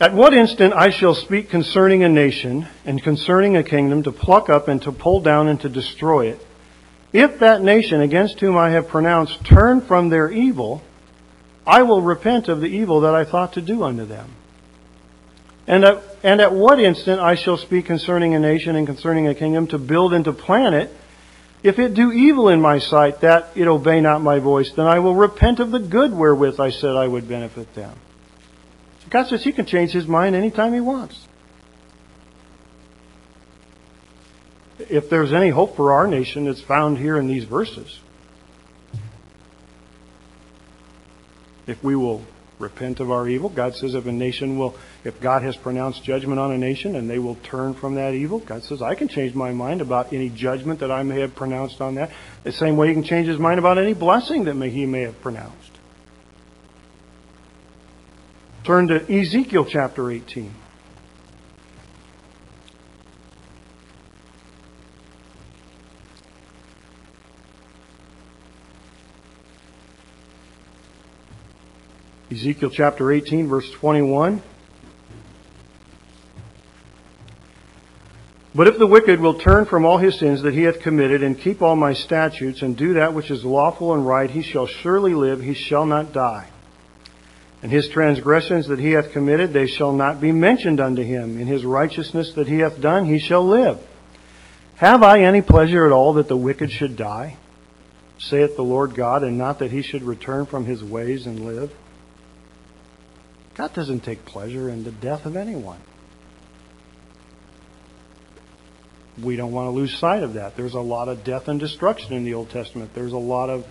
[0.01, 4.49] At what instant I shall speak concerning a nation and concerning a kingdom to pluck
[4.49, 6.47] up and to pull down and to destroy it.
[7.13, 10.83] If that nation against whom I have pronounced turn from their evil,
[11.67, 14.31] I will repent of the evil that I thought to do unto them.
[15.69, 19.35] And at, and at what instant I shall speak concerning a nation and concerning a
[19.35, 20.91] kingdom to build and to plan it,
[21.63, 25.01] if it do evil in my sight that it obey not my voice, then I
[25.01, 27.95] will repent of the good wherewith I said I would benefit them.
[29.11, 31.27] God says He can change His mind anytime He wants.
[34.79, 38.01] If there's any hope for our nation, it's found here in these verses.
[41.67, 42.25] If we will
[42.59, 46.41] repent of our evil, God says if a nation will, if God has pronounced judgment
[46.41, 49.35] on a nation and they will turn from that evil, God says I can change
[49.35, 52.11] my mind about any judgment that I may have pronounced on that.
[52.45, 55.03] The same way He can change His mind about any blessing that may, He may
[55.03, 55.73] have pronounced.
[58.65, 60.55] Turn to Ezekiel chapter 18.
[72.31, 74.43] Ezekiel chapter 18, verse 21.
[78.55, 81.39] But if the wicked will turn from all his sins that he hath committed, and
[81.39, 85.15] keep all my statutes, and do that which is lawful and right, he shall surely
[85.15, 86.49] live, he shall not die.
[87.63, 91.41] And his transgressions that he hath committed, they shall not be mentioned unto him.
[91.41, 93.79] In his righteousness that he hath done, he shall live.
[94.77, 97.37] Have I any pleasure at all that the wicked should die?
[98.19, 101.73] saith the Lord God, and not that he should return from his ways and live?
[103.59, 105.81] God doesn't take pleasure in the death of anyone.
[109.21, 110.57] We don't want to lose sight of that.
[110.57, 112.93] There's a lot of death and destruction in the Old Testament.
[112.95, 113.67] There's a lot of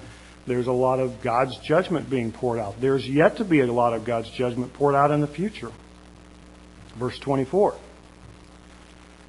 [0.46, 2.82] there's a lot of God's judgment being poured out.
[2.82, 5.72] There's yet to be a lot of God's judgment poured out in the future.
[6.98, 7.76] Verse 24.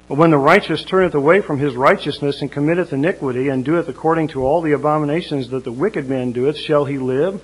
[0.09, 4.29] But when the righteous turneth away from his righteousness and committeth iniquity and doeth according
[4.29, 7.41] to all the abominations that the wicked man doeth, shall he live?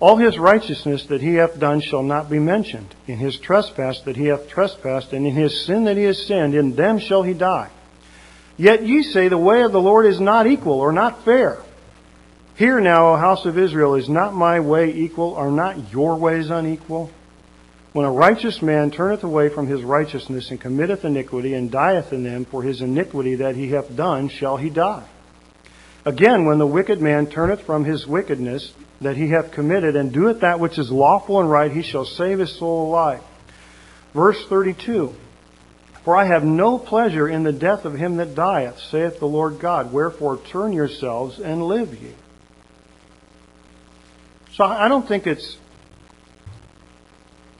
[0.00, 2.94] All his righteousness that he hath done shall not be mentioned.
[3.06, 6.54] In his trespass that he hath trespassed, and in his sin that he has sinned,
[6.54, 7.70] in them shall he die.
[8.56, 11.58] Yet ye say, The way of the Lord is not equal, or not fair.
[12.54, 15.34] Hear now, O house of Israel, is not my way equal?
[15.34, 17.10] Are not your ways unequal?
[17.92, 22.22] When a righteous man turneth away from his righteousness, and committeth iniquity, and dieth in
[22.22, 25.06] them, for his iniquity that he hath done, shall he die.
[26.04, 30.40] Again, when the wicked man turneth from his wickedness, that he hath committed, and doeth
[30.40, 33.22] that which is lawful and right, he shall save his soul alive.
[34.12, 35.14] Verse 32
[36.04, 39.60] For I have no pleasure in the death of him that dieth, saith the Lord
[39.60, 39.92] God.
[39.92, 42.12] Wherefore turn yourselves and live ye.
[44.54, 45.58] So I don't think it's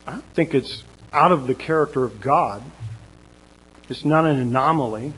[0.07, 2.63] I don't think it's out of the character of God.
[3.89, 5.13] It's not an anomaly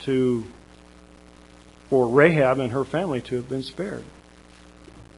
[0.00, 0.44] to
[1.88, 4.04] for Rahab and her family to have been spared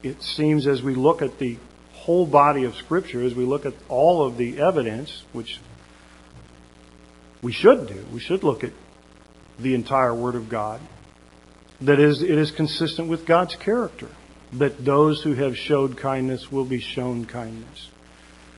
[0.07, 1.59] it seems as we look at the
[1.93, 5.61] whole body of Scripture, as we look at all of the evidence, which
[7.43, 8.73] we should do, we should look at
[9.59, 10.81] the entire Word of God,
[11.81, 14.09] that is, it is consistent with God's character,
[14.53, 17.91] that those who have showed kindness will be shown kindness,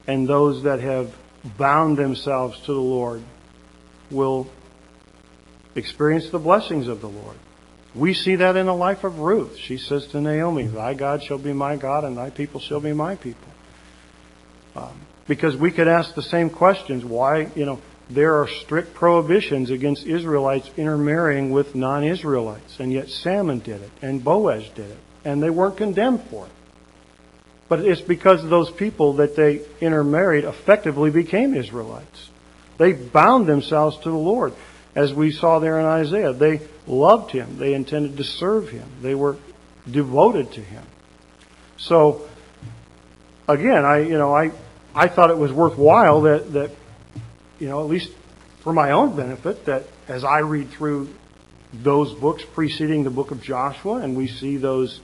[0.06, 1.14] and those that have
[1.56, 3.22] bound themselves to the Lord
[4.10, 4.48] will
[5.74, 7.36] experience the blessings of the Lord.
[7.98, 9.56] We see that in the life of Ruth.
[9.56, 12.92] She says to Naomi, Thy God shall be my God, and thy people shall be
[12.92, 13.48] my people.
[14.76, 17.04] Um, because we could ask the same questions.
[17.04, 23.08] Why, you know, there are strict prohibitions against Israelites intermarrying with non Israelites, and yet
[23.08, 26.52] Salmon did it, and Boaz did it, and they weren't condemned for it.
[27.68, 32.30] But it's because those people that they intermarried effectively became Israelites.
[32.78, 34.54] They bound themselves to the Lord
[34.94, 36.32] as we saw there in Isaiah.
[36.32, 37.58] They loved him.
[37.58, 38.88] They intended to serve him.
[39.02, 39.36] They were
[39.90, 40.84] devoted to him.
[41.76, 42.28] So,
[43.46, 44.52] again, I, you know, I,
[44.94, 46.70] I thought it was worthwhile that, that,
[47.58, 48.10] you know, at least
[48.60, 51.08] for my own benefit, that as I read through
[51.72, 55.00] those books preceding the book of Joshua and we see those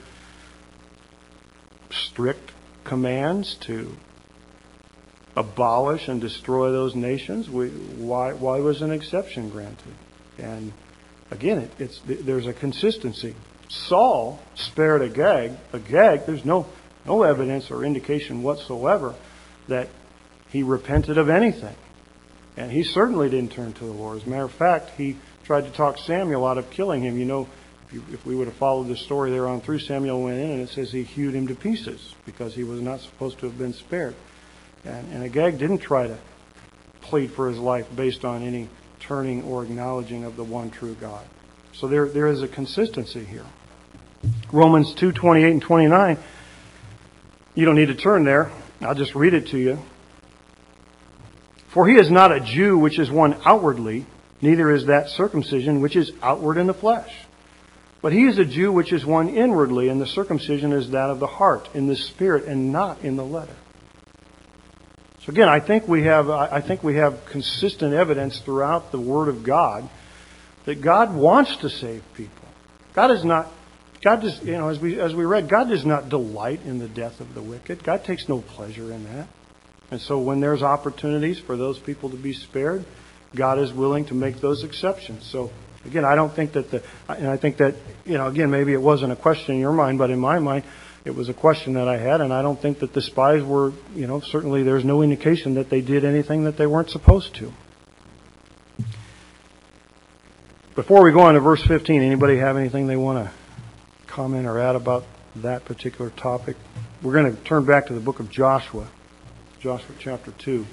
[1.91, 2.51] strict
[2.85, 3.95] commands to
[5.37, 9.95] abolish and destroy those nations, we, why, why was an exception granted?
[10.39, 10.73] And
[11.31, 13.35] again, it, it's, there's a consistency.
[13.69, 15.53] Saul spared Agag.
[15.73, 16.67] Agag, there's no,
[17.07, 19.15] no evidence or indication whatsoever
[19.69, 19.89] that
[20.51, 21.75] he repented of anything.
[22.57, 24.19] And he certainly didn't turn to the Lord.
[24.19, 27.19] As a matter of fact, he tried to talk Samuel out of killing him.
[27.19, 27.49] You know,
[27.87, 30.51] if, you, if we would have followed the story there on through, Samuel went in
[30.51, 33.59] and it says he hewed him to pieces because he was not supposed to have
[33.59, 34.15] been spared.
[34.85, 36.19] And, and Agag didn't try to
[37.01, 38.69] plead for his life based on any
[39.01, 41.25] turning or acknowledging of the one true God.
[41.73, 43.45] So there, there is a consistency here.
[44.53, 46.19] Romans 2 28 and 29.
[47.55, 48.51] You don't need to turn there.
[48.81, 49.79] I'll just read it to you.
[51.69, 54.07] For he is not a Jew which is one outwardly,
[54.41, 57.13] neither is that circumcision which is outward in the flesh.
[58.01, 61.21] But he is a Jew which is one inwardly, and the circumcision is that of
[61.21, 63.57] the heart, in the spirit, and not in the letter.
[65.25, 69.29] So again, I think we have I think we have consistent evidence throughout the Word
[69.29, 69.89] of God
[70.67, 72.49] that God wants to save people.
[72.95, 73.51] God is not
[74.03, 76.89] God does you know as we as we read, God does not delight in the
[76.89, 77.83] death of the wicked.
[77.83, 79.29] God takes no pleasure in that.
[79.91, 82.85] And so when there's opportunities for those people to be spared,
[83.35, 85.25] God is willing to make those exceptions.
[85.25, 85.51] So
[85.87, 88.83] again, I don't think that the and I think that you know again maybe it
[88.83, 90.65] wasn't a question in your mind, but in my mind
[91.05, 93.73] it was a question that I had, and I don't think that the spies were,
[93.95, 97.53] you know, certainly there's no indication that they did anything that they weren't supposed to.
[100.75, 103.33] Before we go on to verse 15, anybody have anything they want to
[104.07, 105.05] comment or add about
[105.37, 106.57] that particular topic?
[107.03, 108.89] We're going to turn back to the book of Joshua,
[109.61, 110.67] Joshua chapter 2.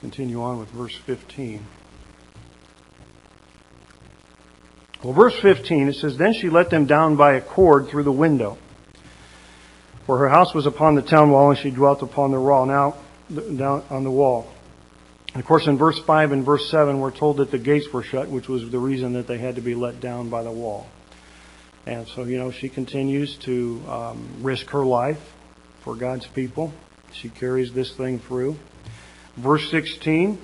[0.00, 1.64] Continue on with verse 15.
[5.02, 8.12] Well, verse 15, it says, Then she let them down by a cord through the
[8.12, 8.58] window.
[10.06, 12.66] For her house was upon the town wall, and she dwelt upon the wall.
[12.66, 12.96] Now,
[13.28, 14.52] down on the wall.
[15.34, 18.02] And of course, in verse 5 and verse 7, we're told that the gates were
[18.02, 20.86] shut, which was the reason that they had to be let down by the wall.
[21.84, 25.20] And so, you know, she continues to um, risk her life
[25.82, 26.72] for God's people.
[27.12, 28.56] She carries this thing through.
[29.36, 30.38] Verse 16,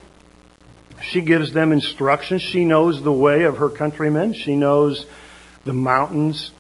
[1.03, 2.43] she gives them instructions.
[2.43, 4.35] She knows the way of her countrymen.
[4.35, 5.07] She knows
[5.65, 6.53] the mountains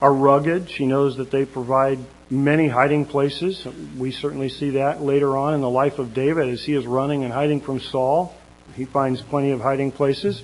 [0.00, 0.70] are rugged.
[0.70, 1.98] She knows that they provide
[2.30, 3.66] many hiding places.
[3.98, 7.24] We certainly see that later on in the life of David as he is running
[7.24, 8.34] and hiding from Saul.
[8.74, 10.42] He finds plenty of hiding places.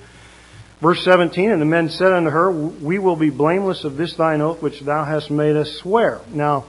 [0.81, 4.41] Verse 17, and the men said unto her, We will be blameless of this thine
[4.41, 6.21] oath which thou hast made us swear.
[6.33, 6.65] Now,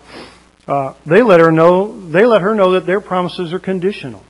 [0.68, 4.24] uh, they let her know, they let her know that their promises are conditional.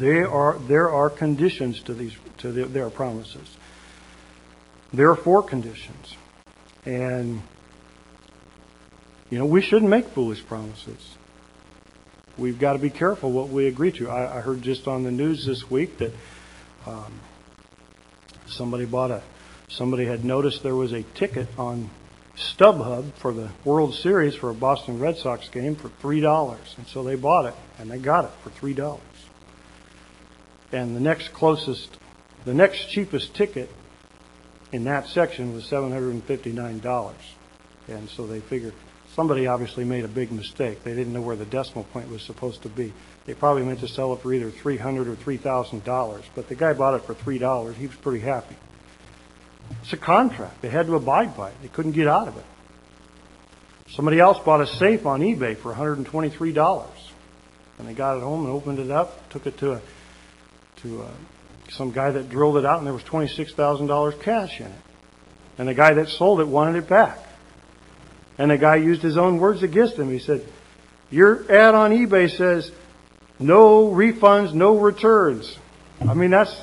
[0.00, 3.46] There are, there are conditions to, these, to the, their promises.
[4.94, 6.16] There are four conditions.
[6.86, 7.42] And,
[9.28, 11.16] you know, we shouldn't make foolish promises.
[12.38, 14.08] We've got to be careful what we agree to.
[14.08, 16.12] I, I heard just on the news this week that
[16.86, 17.20] um,
[18.46, 19.22] somebody bought a,
[19.68, 21.90] somebody had noticed there was a ticket on
[22.38, 26.86] StubHub for the World Series for a Boston Red Sox game for three dollars, and
[26.86, 29.02] so they bought it and they got it for three dollars
[30.72, 31.98] and the next closest,
[32.44, 33.70] the next cheapest ticket
[34.72, 37.12] in that section was $759.
[37.88, 38.74] And so they figured
[39.14, 40.84] somebody obviously made a big mistake.
[40.84, 42.92] They didn't know where the decimal point was supposed to be.
[43.26, 46.94] They probably meant to sell it for either 300 or $3,000, but the guy bought
[46.94, 47.74] it for $3.
[47.74, 48.56] He was pretty happy.
[49.82, 50.62] It's a contract.
[50.62, 51.54] They had to abide by it.
[51.62, 52.44] They couldn't get out of it.
[53.90, 56.86] Somebody else bought a safe on eBay for $123.
[57.78, 59.80] And they got it home and opened it up, took it to a
[60.82, 61.10] to uh,
[61.70, 64.72] some guy that drilled it out, and there was $26,000 cash in it.
[65.58, 67.18] And the guy that sold it wanted it back.
[68.38, 70.10] And the guy used his own words against him.
[70.10, 70.46] He said,
[71.10, 72.72] Your ad on eBay says
[73.38, 75.58] no refunds, no returns.
[76.00, 76.54] I mean, that's.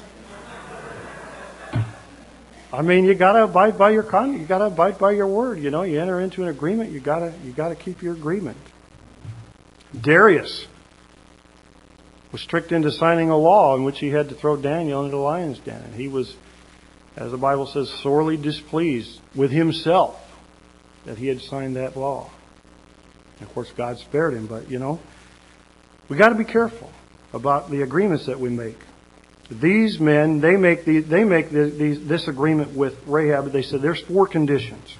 [2.73, 4.39] I mean, you gotta abide by your con.
[4.39, 5.59] You gotta abide by your word.
[5.59, 6.91] You know, you enter into an agreement.
[6.91, 8.57] You gotta, you gotta keep your agreement.
[9.99, 10.67] Darius
[12.37, 15.21] was tricked into signing a law in which he had to throw Daniel into the
[15.21, 15.81] lion's den.
[15.81, 16.35] And he was,
[17.15, 20.21] as the Bible says, sorely displeased with himself
[21.05, 22.29] that he had signed that law.
[23.39, 24.99] And of course, God spared him, but you know,
[26.09, 26.91] we got to be careful
[27.33, 28.77] about the agreements that we make.
[29.49, 33.51] These men, they make the, they make the, this agreement with Rahab.
[33.51, 34.95] They said there's four conditions.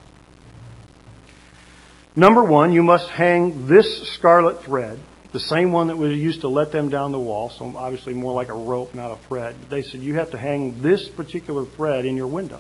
[2.16, 4.98] Number one, you must hang this scarlet thread
[5.38, 8.34] the same one that was used to let them down the wall, so obviously more
[8.34, 9.56] like a rope, not a thread.
[9.70, 12.60] They said, you have to hang this particular thread in your window.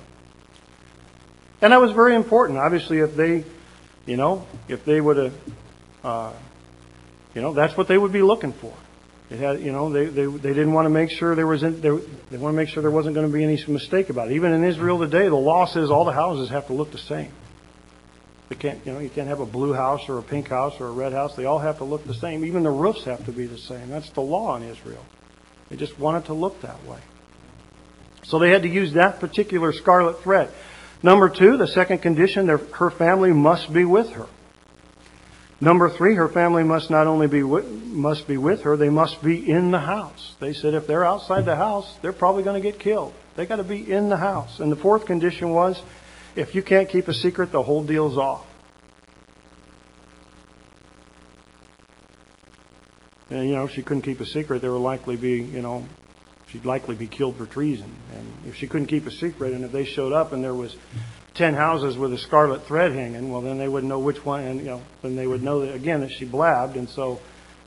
[1.59, 2.59] And that was very important.
[2.59, 3.43] Obviously, if they,
[4.05, 5.34] you know, if they would have,
[6.03, 6.34] uh,
[7.34, 8.75] you know, that's what they would be looking for.
[9.32, 11.71] It had, you know, they, they, they didn't want to make sure there was, they,
[11.71, 14.36] they want to make sure there wasn't going to be any mistake about it.
[14.36, 17.32] Even in Israel today, the law says all the houses have to look the same.
[18.50, 20.88] They can't, you know, you can't have a blue house or a pink house or
[20.88, 21.36] a red house.
[21.36, 22.45] They all have to look the same.
[22.45, 23.89] Even the roofs have to be the same.
[23.89, 25.06] That's the law in Israel.
[25.70, 27.00] They just want it to look that way.
[28.24, 30.50] So they had to use that particular scarlet thread.
[31.04, 34.28] Number two, the second condition, her family must be with her.
[35.60, 39.24] Number three, her family must not only be with, must be with her, they must
[39.24, 40.36] be in the house.
[40.39, 43.14] They said if they're outside the house, they're probably going to get killed.
[43.36, 44.60] They got to be in the house.
[44.60, 45.82] And the fourth condition was
[46.38, 48.45] if you can't keep a secret, the whole deal's off.
[53.29, 55.85] And, you know, if she couldn't keep a secret, there would likely be, you know,
[56.49, 57.93] she'd likely be killed for treason.
[58.15, 60.77] And if she couldn't keep a secret, and if they showed up and there was
[61.33, 64.59] ten houses with a scarlet thread hanging, well, then they wouldn't know which one, and,
[64.59, 67.19] you know, then they would know that, again, that she blabbed, and so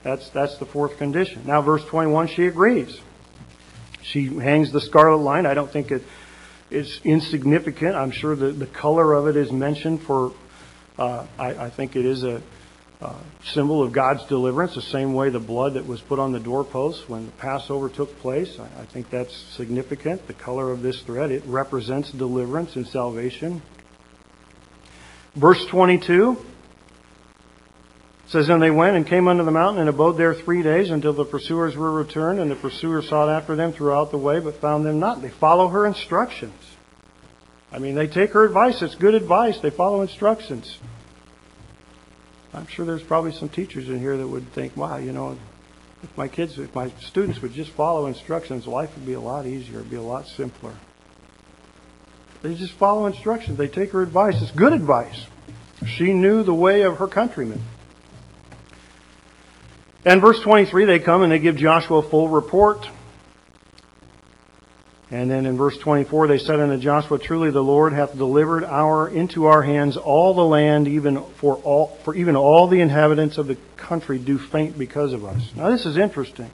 [0.04, 1.42] that's, that's the fourth condition.
[1.44, 3.00] Now, verse 21, she agrees.
[4.02, 5.44] She hangs the scarlet line.
[5.44, 6.02] I don't think it
[6.70, 7.94] is insignificant.
[7.94, 10.32] I'm sure the, the color of it is mentioned for,
[10.98, 12.42] uh, I, I think it is a,
[13.00, 13.14] uh,
[13.44, 17.08] symbol of God's deliverance, the same way the blood that was put on the doorposts
[17.08, 18.58] when the Passover took place.
[18.58, 20.26] I, I think that's significant.
[20.26, 23.62] The color of this thread, it represents deliverance and salvation.
[25.34, 26.36] Verse 22
[28.30, 31.12] says, And they went and came unto the mountain and abode there three days until
[31.12, 34.86] the pursuers were returned, and the pursuers sought after them throughout the way, but found
[34.86, 35.20] them not.
[35.20, 36.54] They follow her instructions.
[37.72, 38.82] I mean, they take her advice.
[38.82, 39.58] It's good advice.
[39.60, 40.78] They follow instructions.
[42.52, 45.38] I'm sure there's probably some teachers in here that would think, wow, you know,
[46.02, 49.46] if my kids, if my students would just follow instructions, life would be a lot
[49.46, 50.74] easier, it'd be a lot simpler.
[52.42, 53.58] They just follow instructions.
[53.58, 54.40] They take her advice.
[54.40, 55.26] It's good advice.
[55.86, 57.62] She knew the way of her countrymen.
[60.04, 62.88] And verse 23, they come and they give Joshua a full report.
[65.10, 69.08] And then in verse 24, they said unto Joshua, Truly the Lord hath delivered our
[69.08, 73.48] into our hands all the land, even for all for even all the inhabitants of
[73.48, 75.50] the country do faint because of us.
[75.56, 76.50] Now this is interesting.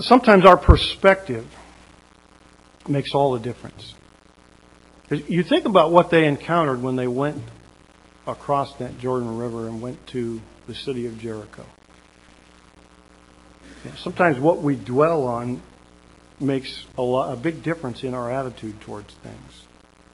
[0.00, 1.46] Sometimes our perspective
[2.88, 3.94] makes all the difference.
[5.08, 7.40] You think about what they encountered when they went
[8.26, 11.64] across that Jordan River and went to the city of Jericho.
[13.98, 15.62] Sometimes what we dwell on
[16.40, 19.66] makes a, lot, a big difference in our attitude towards things.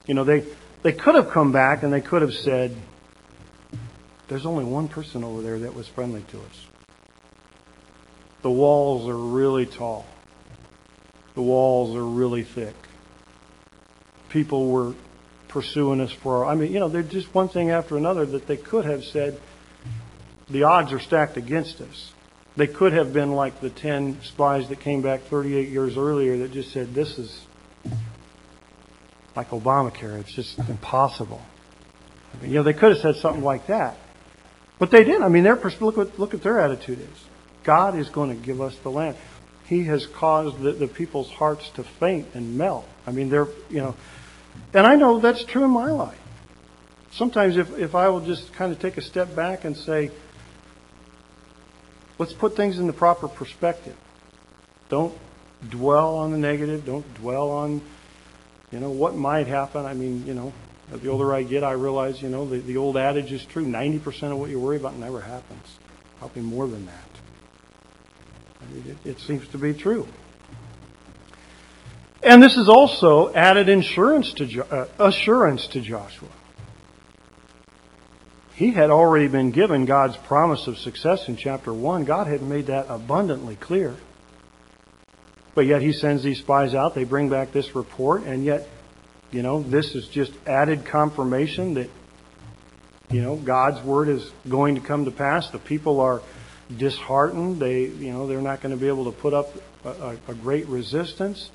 [0.05, 0.45] You know, they,
[0.83, 2.75] they could have come back and they could have said,
[4.27, 6.67] there's only one person over there that was friendly to us.
[8.41, 10.05] The walls are really tall.
[11.33, 12.75] The walls are really thick.
[14.29, 14.93] People were
[15.53, 18.57] pursuing us for, I mean, you know, there's just one thing after another that they
[18.57, 19.39] could have said,
[20.49, 22.11] the odds are stacked against us.
[22.57, 26.51] They could have been like the 10 spies that came back 38 years earlier that
[26.51, 27.41] just said, this is
[29.35, 30.19] like Obamacare.
[30.19, 31.41] It's just impossible.
[32.33, 33.97] I mean, you know, they could have said something like that.
[34.79, 35.23] But they didn't.
[35.23, 37.25] I mean, their, look, what, look what their attitude is.
[37.63, 39.17] God is going to give us the land.
[39.65, 42.85] He has caused the, the people's hearts to faint and melt.
[43.07, 43.95] I mean, they're, you know,
[44.73, 46.19] and I know that's true in my life.
[47.11, 50.09] Sometimes if, if I will just kind of take a step back and say,
[52.17, 53.95] let's put things in the proper perspective.
[54.89, 55.15] Don't
[55.69, 56.85] dwell on the negative.
[56.85, 57.81] Don't dwell on,
[58.71, 59.85] you know, what might happen.
[59.85, 60.53] I mean, you know,
[60.91, 63.65] the older I get, I realize, you know, the, the old adage is true.
[63.65, 65.65] 90% of what you worry about never happens.
[66.19, 67.09] Probably more than that.
[68.61, 70.07] I mean, it, it seems to be true.
[72.23, 76.29] And this is also added insurance to, uh, assurance to Joshua.
[78.53, 82.05] He had already been given God's promise of success in chapter 1.
[82.05, 83.95] God had made that abundantly clear.
[85.53, 88.67] But yet he sends these spies out, they bring back this report, and yet,
[89.31, 91.89] you know, this is just added confirmation that,
[93.11, 95.49] you know, God's word is going to come to pass.
[95.49, 96.21] The people are
[96.75, 97.59] disheartened.
[97.59, 99.49] They, you know, they're not going to be able to put up
[99.83, 101.51] a, a great resistance.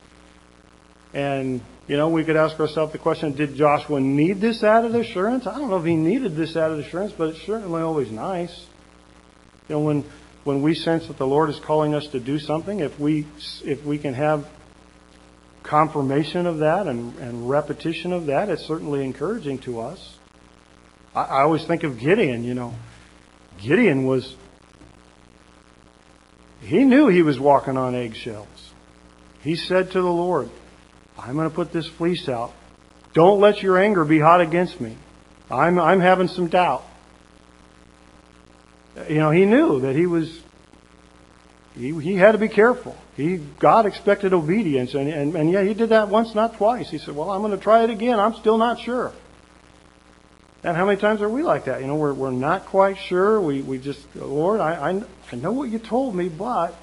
[1.14, 5.46] And, you know, we could ask ourselves the question, did Joshua need this added assurance?
[5.46, 8.66] I don't know if he needed this added assurance, but it's certainly always nice.
[9.68, 10.04] You know, when,
[10.44, 13.26] when we sense that the Lord is calling us to do something, if we,
[13.64, 14.46] if we can have
[15.62, 20.18] confirmation of that and, and repetition of that, it's certainly encouraging to us.
[21.14, 22.74] I, I always think of Gideon, you know.
[23.62, 24.36] Gideon was,
[26.60, 28.46] he knew he was walking on eggshells.
[29.40, 30.50] He said to the Lord,
[31.18, 32.52] I'm going to put this fleece out.
[33.12, 34.96] Don't let your anger be hot against me.
[35.50, 36.84] I'm, I'm having some doubt.
[39.08, 40.40] You know, he knew that he was,
[41.74, 42.96] he, he had to be careful.
[43.16, 46.90] He, God expected obedience, and, and, and yeah, he did that once, not twice.
[46.90, 48.20] He said, well, I'm going to try it again.
[48.20, 49.12] I'm still not sure.
[50.62, 51.80] And how many times are we like that?
[51.80, 53.40] You know, we're, we're not quite sure.
[53.40, 55.02] We, we just, Lord, I, I,
[55.32, 56.74] I know what you told me, but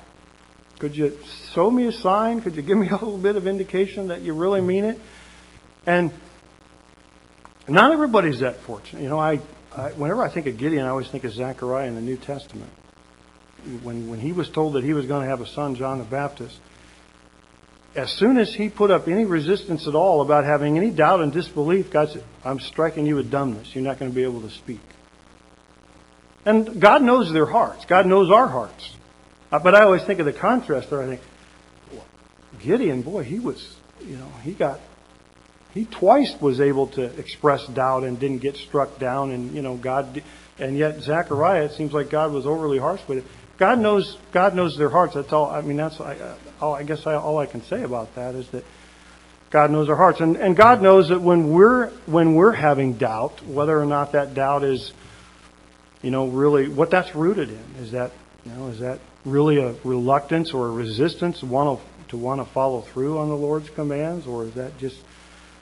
[0.79, 1.17] could you
[1.53, 2.41] show me a sign?
[2.41, 4.99] Could you give me a little bit of indication that you really mean it?
[5.85, 6.11] And
[7.67, 9.01] not everybody's that fortunate.
[9.01, 9.39] You know, I,
[9.75, 12.71] I whenever I think of Gideon, I always think of Zechariah in the New Testament.
[13.83, 16.03] When when he was told that he was going to have a son, John the
[16.03, 16.59] Baptist,
[17.95, 21.31] as soon as he put up any resistance at all about having any doubt and
[21.31, 23.73] disbelief, God said, "I'm striking you with dumbness.
[23.73, 24.81] You're not going to be able to speak."
[26.45, 27.85] And God knows their hearts.
[27.85, 28.95] God knows our hearts.
[29.55, 31.01] Uh, but I always think of the contrast there.
[31.01, 31.21] I think,
[32.59, 34.81] Gideon, boy, he was, you know, he got
[35.73, 39.77] he twice was able to express doubt and didn't get struck down, and you know
[39.77, 40.21] God,
[40.59, 43.23] and yet Zechariah, it seems like God was overly harsh with it.
[43.57, 45.13] God knows God knows their hearts.
[45.13, 45.49] That's all.
[45.49, 48.49] I mean, that's I, all, I guess I, all I can say about that is
[48.49, 48.65] that
[49.51, 53.41] God knows our hearts, and and God knows that when we're when we're having doubt,
[53.45, 54.91] whether or not that doubt is,
[56.01, 58.11] you know, really what that's rooted in is that
[58.45, 62.39] you know is that really a reluctance or a resistance to want to, to want
[62.39, 64.97] to follow through on the Lord's commands, or is that just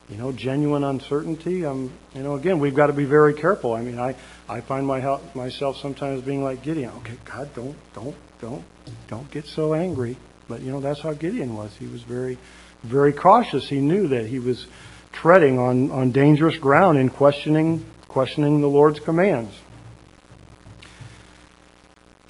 [0.09, 1.65] you know genuine uncertainty?
[1.65, 3.73] Um, you know, again, we've got to be very careful.
[3.73, 4.15] I mean, I
[4.47, 6.91] I find my, myself sometimes being like Gideon.
[6.97, 8.63] Okay, God, don't don't don't
[9.07, 10.17] don't get so angry.
[10.47, 11.73] But you know, that's how Gideon was.
[11.77, 12.37] He was very
[12.83, 13.67] very cautious.
[13.67, 14.67] He knew that he was
[15.13, 19.53] treading on, on dangerous ground in questioning questioning the Lord's commands.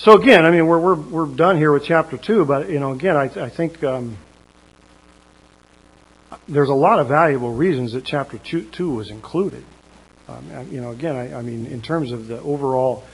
[0.04, 2.92] So again, I mean, we're we're we're done here with chapter two, but you know,
[2.92, 4.18] again, I I think um,
[6.46, 9.64] there's a lot of valuable reasons that chapter two, two was included.
[10.28, 13.06] Um, you know, again, I, I, mean, in terms of the overall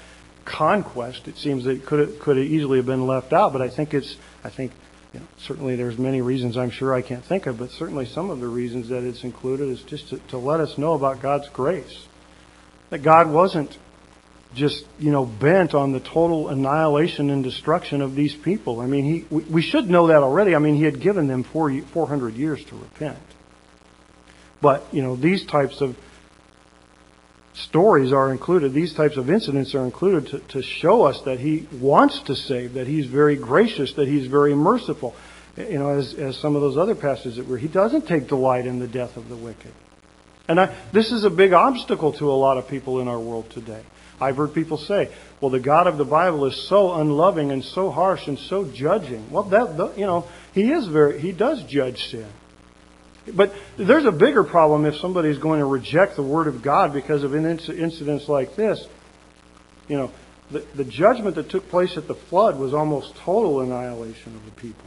[0.45, 3.53] conquest, it seems that it could have, could have easily have been left out.
[3.53, 4.71] But I think it's I think
[5.13, 8.31] you know, certainly there's many reasons I'm sure I can't think of, but certainly some
[8.31, 11.49] of the reasons that it's included is just to, to let us know about God's
[11.49, 12.07] grace,
[12.89, 13.77] that God wasn't
[14.55, 18.81] just you know bent on the total annihilation and destruction of these people.
[18.81, 20.55] I mean, he we, we should know that already.
[20.55, 23.17] I mean, he had given them four, 400 years to repent.
[24.61, 25.95] But you know, these types of
[27.53, 31.67] stories are included, these types of incidents are included to, to show us that he
[31.79, 35.15] wants to save, that he's very gracious, that he's very merciful.
[35.57, 38.65] You know, as, as some of those other passages that were, he doesn't take delight
[38.65, 39.73] in the death of the wicked.
[40.47, 43.49] And I, this is a big obstacle to a lot of people in our world
[43.51, 43.83] today.
[44.20, 45.09] I've heard people say,
[45.39, 49.32] well, the God of the Bible is so unloving and so harsh and so judging.
[49.32, 52.28] Well, that, you know, he is very, he does judge sin.
[53.34, 56.93] But there's a bigger problem if somebody is going to reject the Word of God
[56.93, 58.86] because of incidents like this.
[59.88, 60.11] You know,
[60.51, 64.51] the, the judgment that took place at the flood was almost total annihilation of the
[64.51, 64.86] people.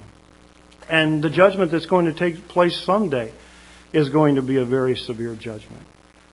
[0.89, 3.33] And the judgment that's going to take place someday
[3.93, 5.83] is going to be a very severe judgment.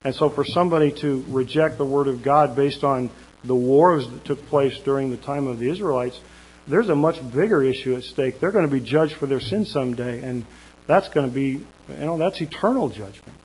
[0.02, 3.10] And so for somebody to reject the Word of God based on
[3.44, 6.18] the wars that took place during the time of the Israelites,
[6.66, 8.40] there's a much bigger issue at stake.
[8.40, 10.44] They're going to be judged for their sin someday, and
[10.86, 11.66] that's going to be, you
[11.98, 13.36] know, that's eternal judgment.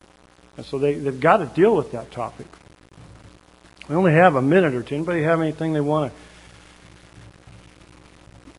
[0.57, 2.47] And so they, they've got to deal with that topic.
[3.89, 4.95] We only have a minute or two.
[4.95, 6.13] Anybody have anything they want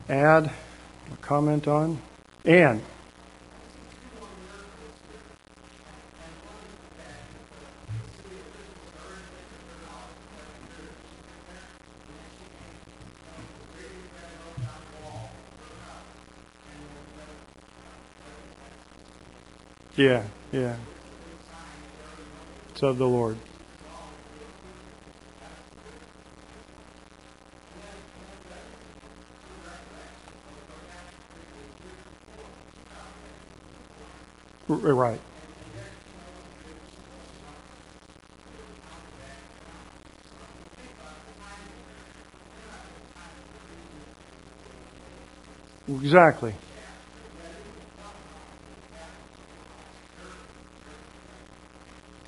[0.07, 2.01] to add or comment on?
[2.45, 2.83] Anne.
[19.97, 20.77] Yeah, yeah.
[22.71, 23.39] It's of the Lord.
[34.69, 35.21] Right.
[45.89, 46.55] Exactly.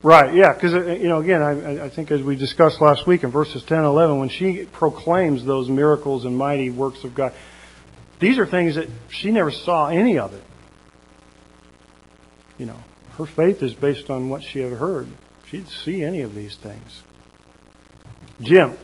[0.03, 3.25] Right, yeah, because, uh, you know, again, I, I think as we discussed last week
[3.25, 7.33] in verses 10 and 11, when she proclaims those miracles and mighty works of God,
[8.21, 10.45] these are things that she never saw any of it.
[12.59, 12.77] You know,
[13.17, 15.09] her faith is based on what she had heard.
[15.47, 17.03] She didn't see any of these things.
[18.41, 18.77] Jim.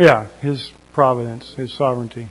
[0.00, 2.30] Yeah, His providence, His sovereignty.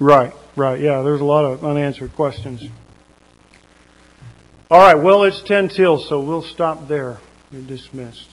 [0.00, 0.80] Right, right.
[0.80, 2.64] Yeah, there's a lot of unanswered questions.
[4.68, 7.18] All right, well, it's 10 till, so we'll stop there.
[7.52, 8.28] You're dismissed.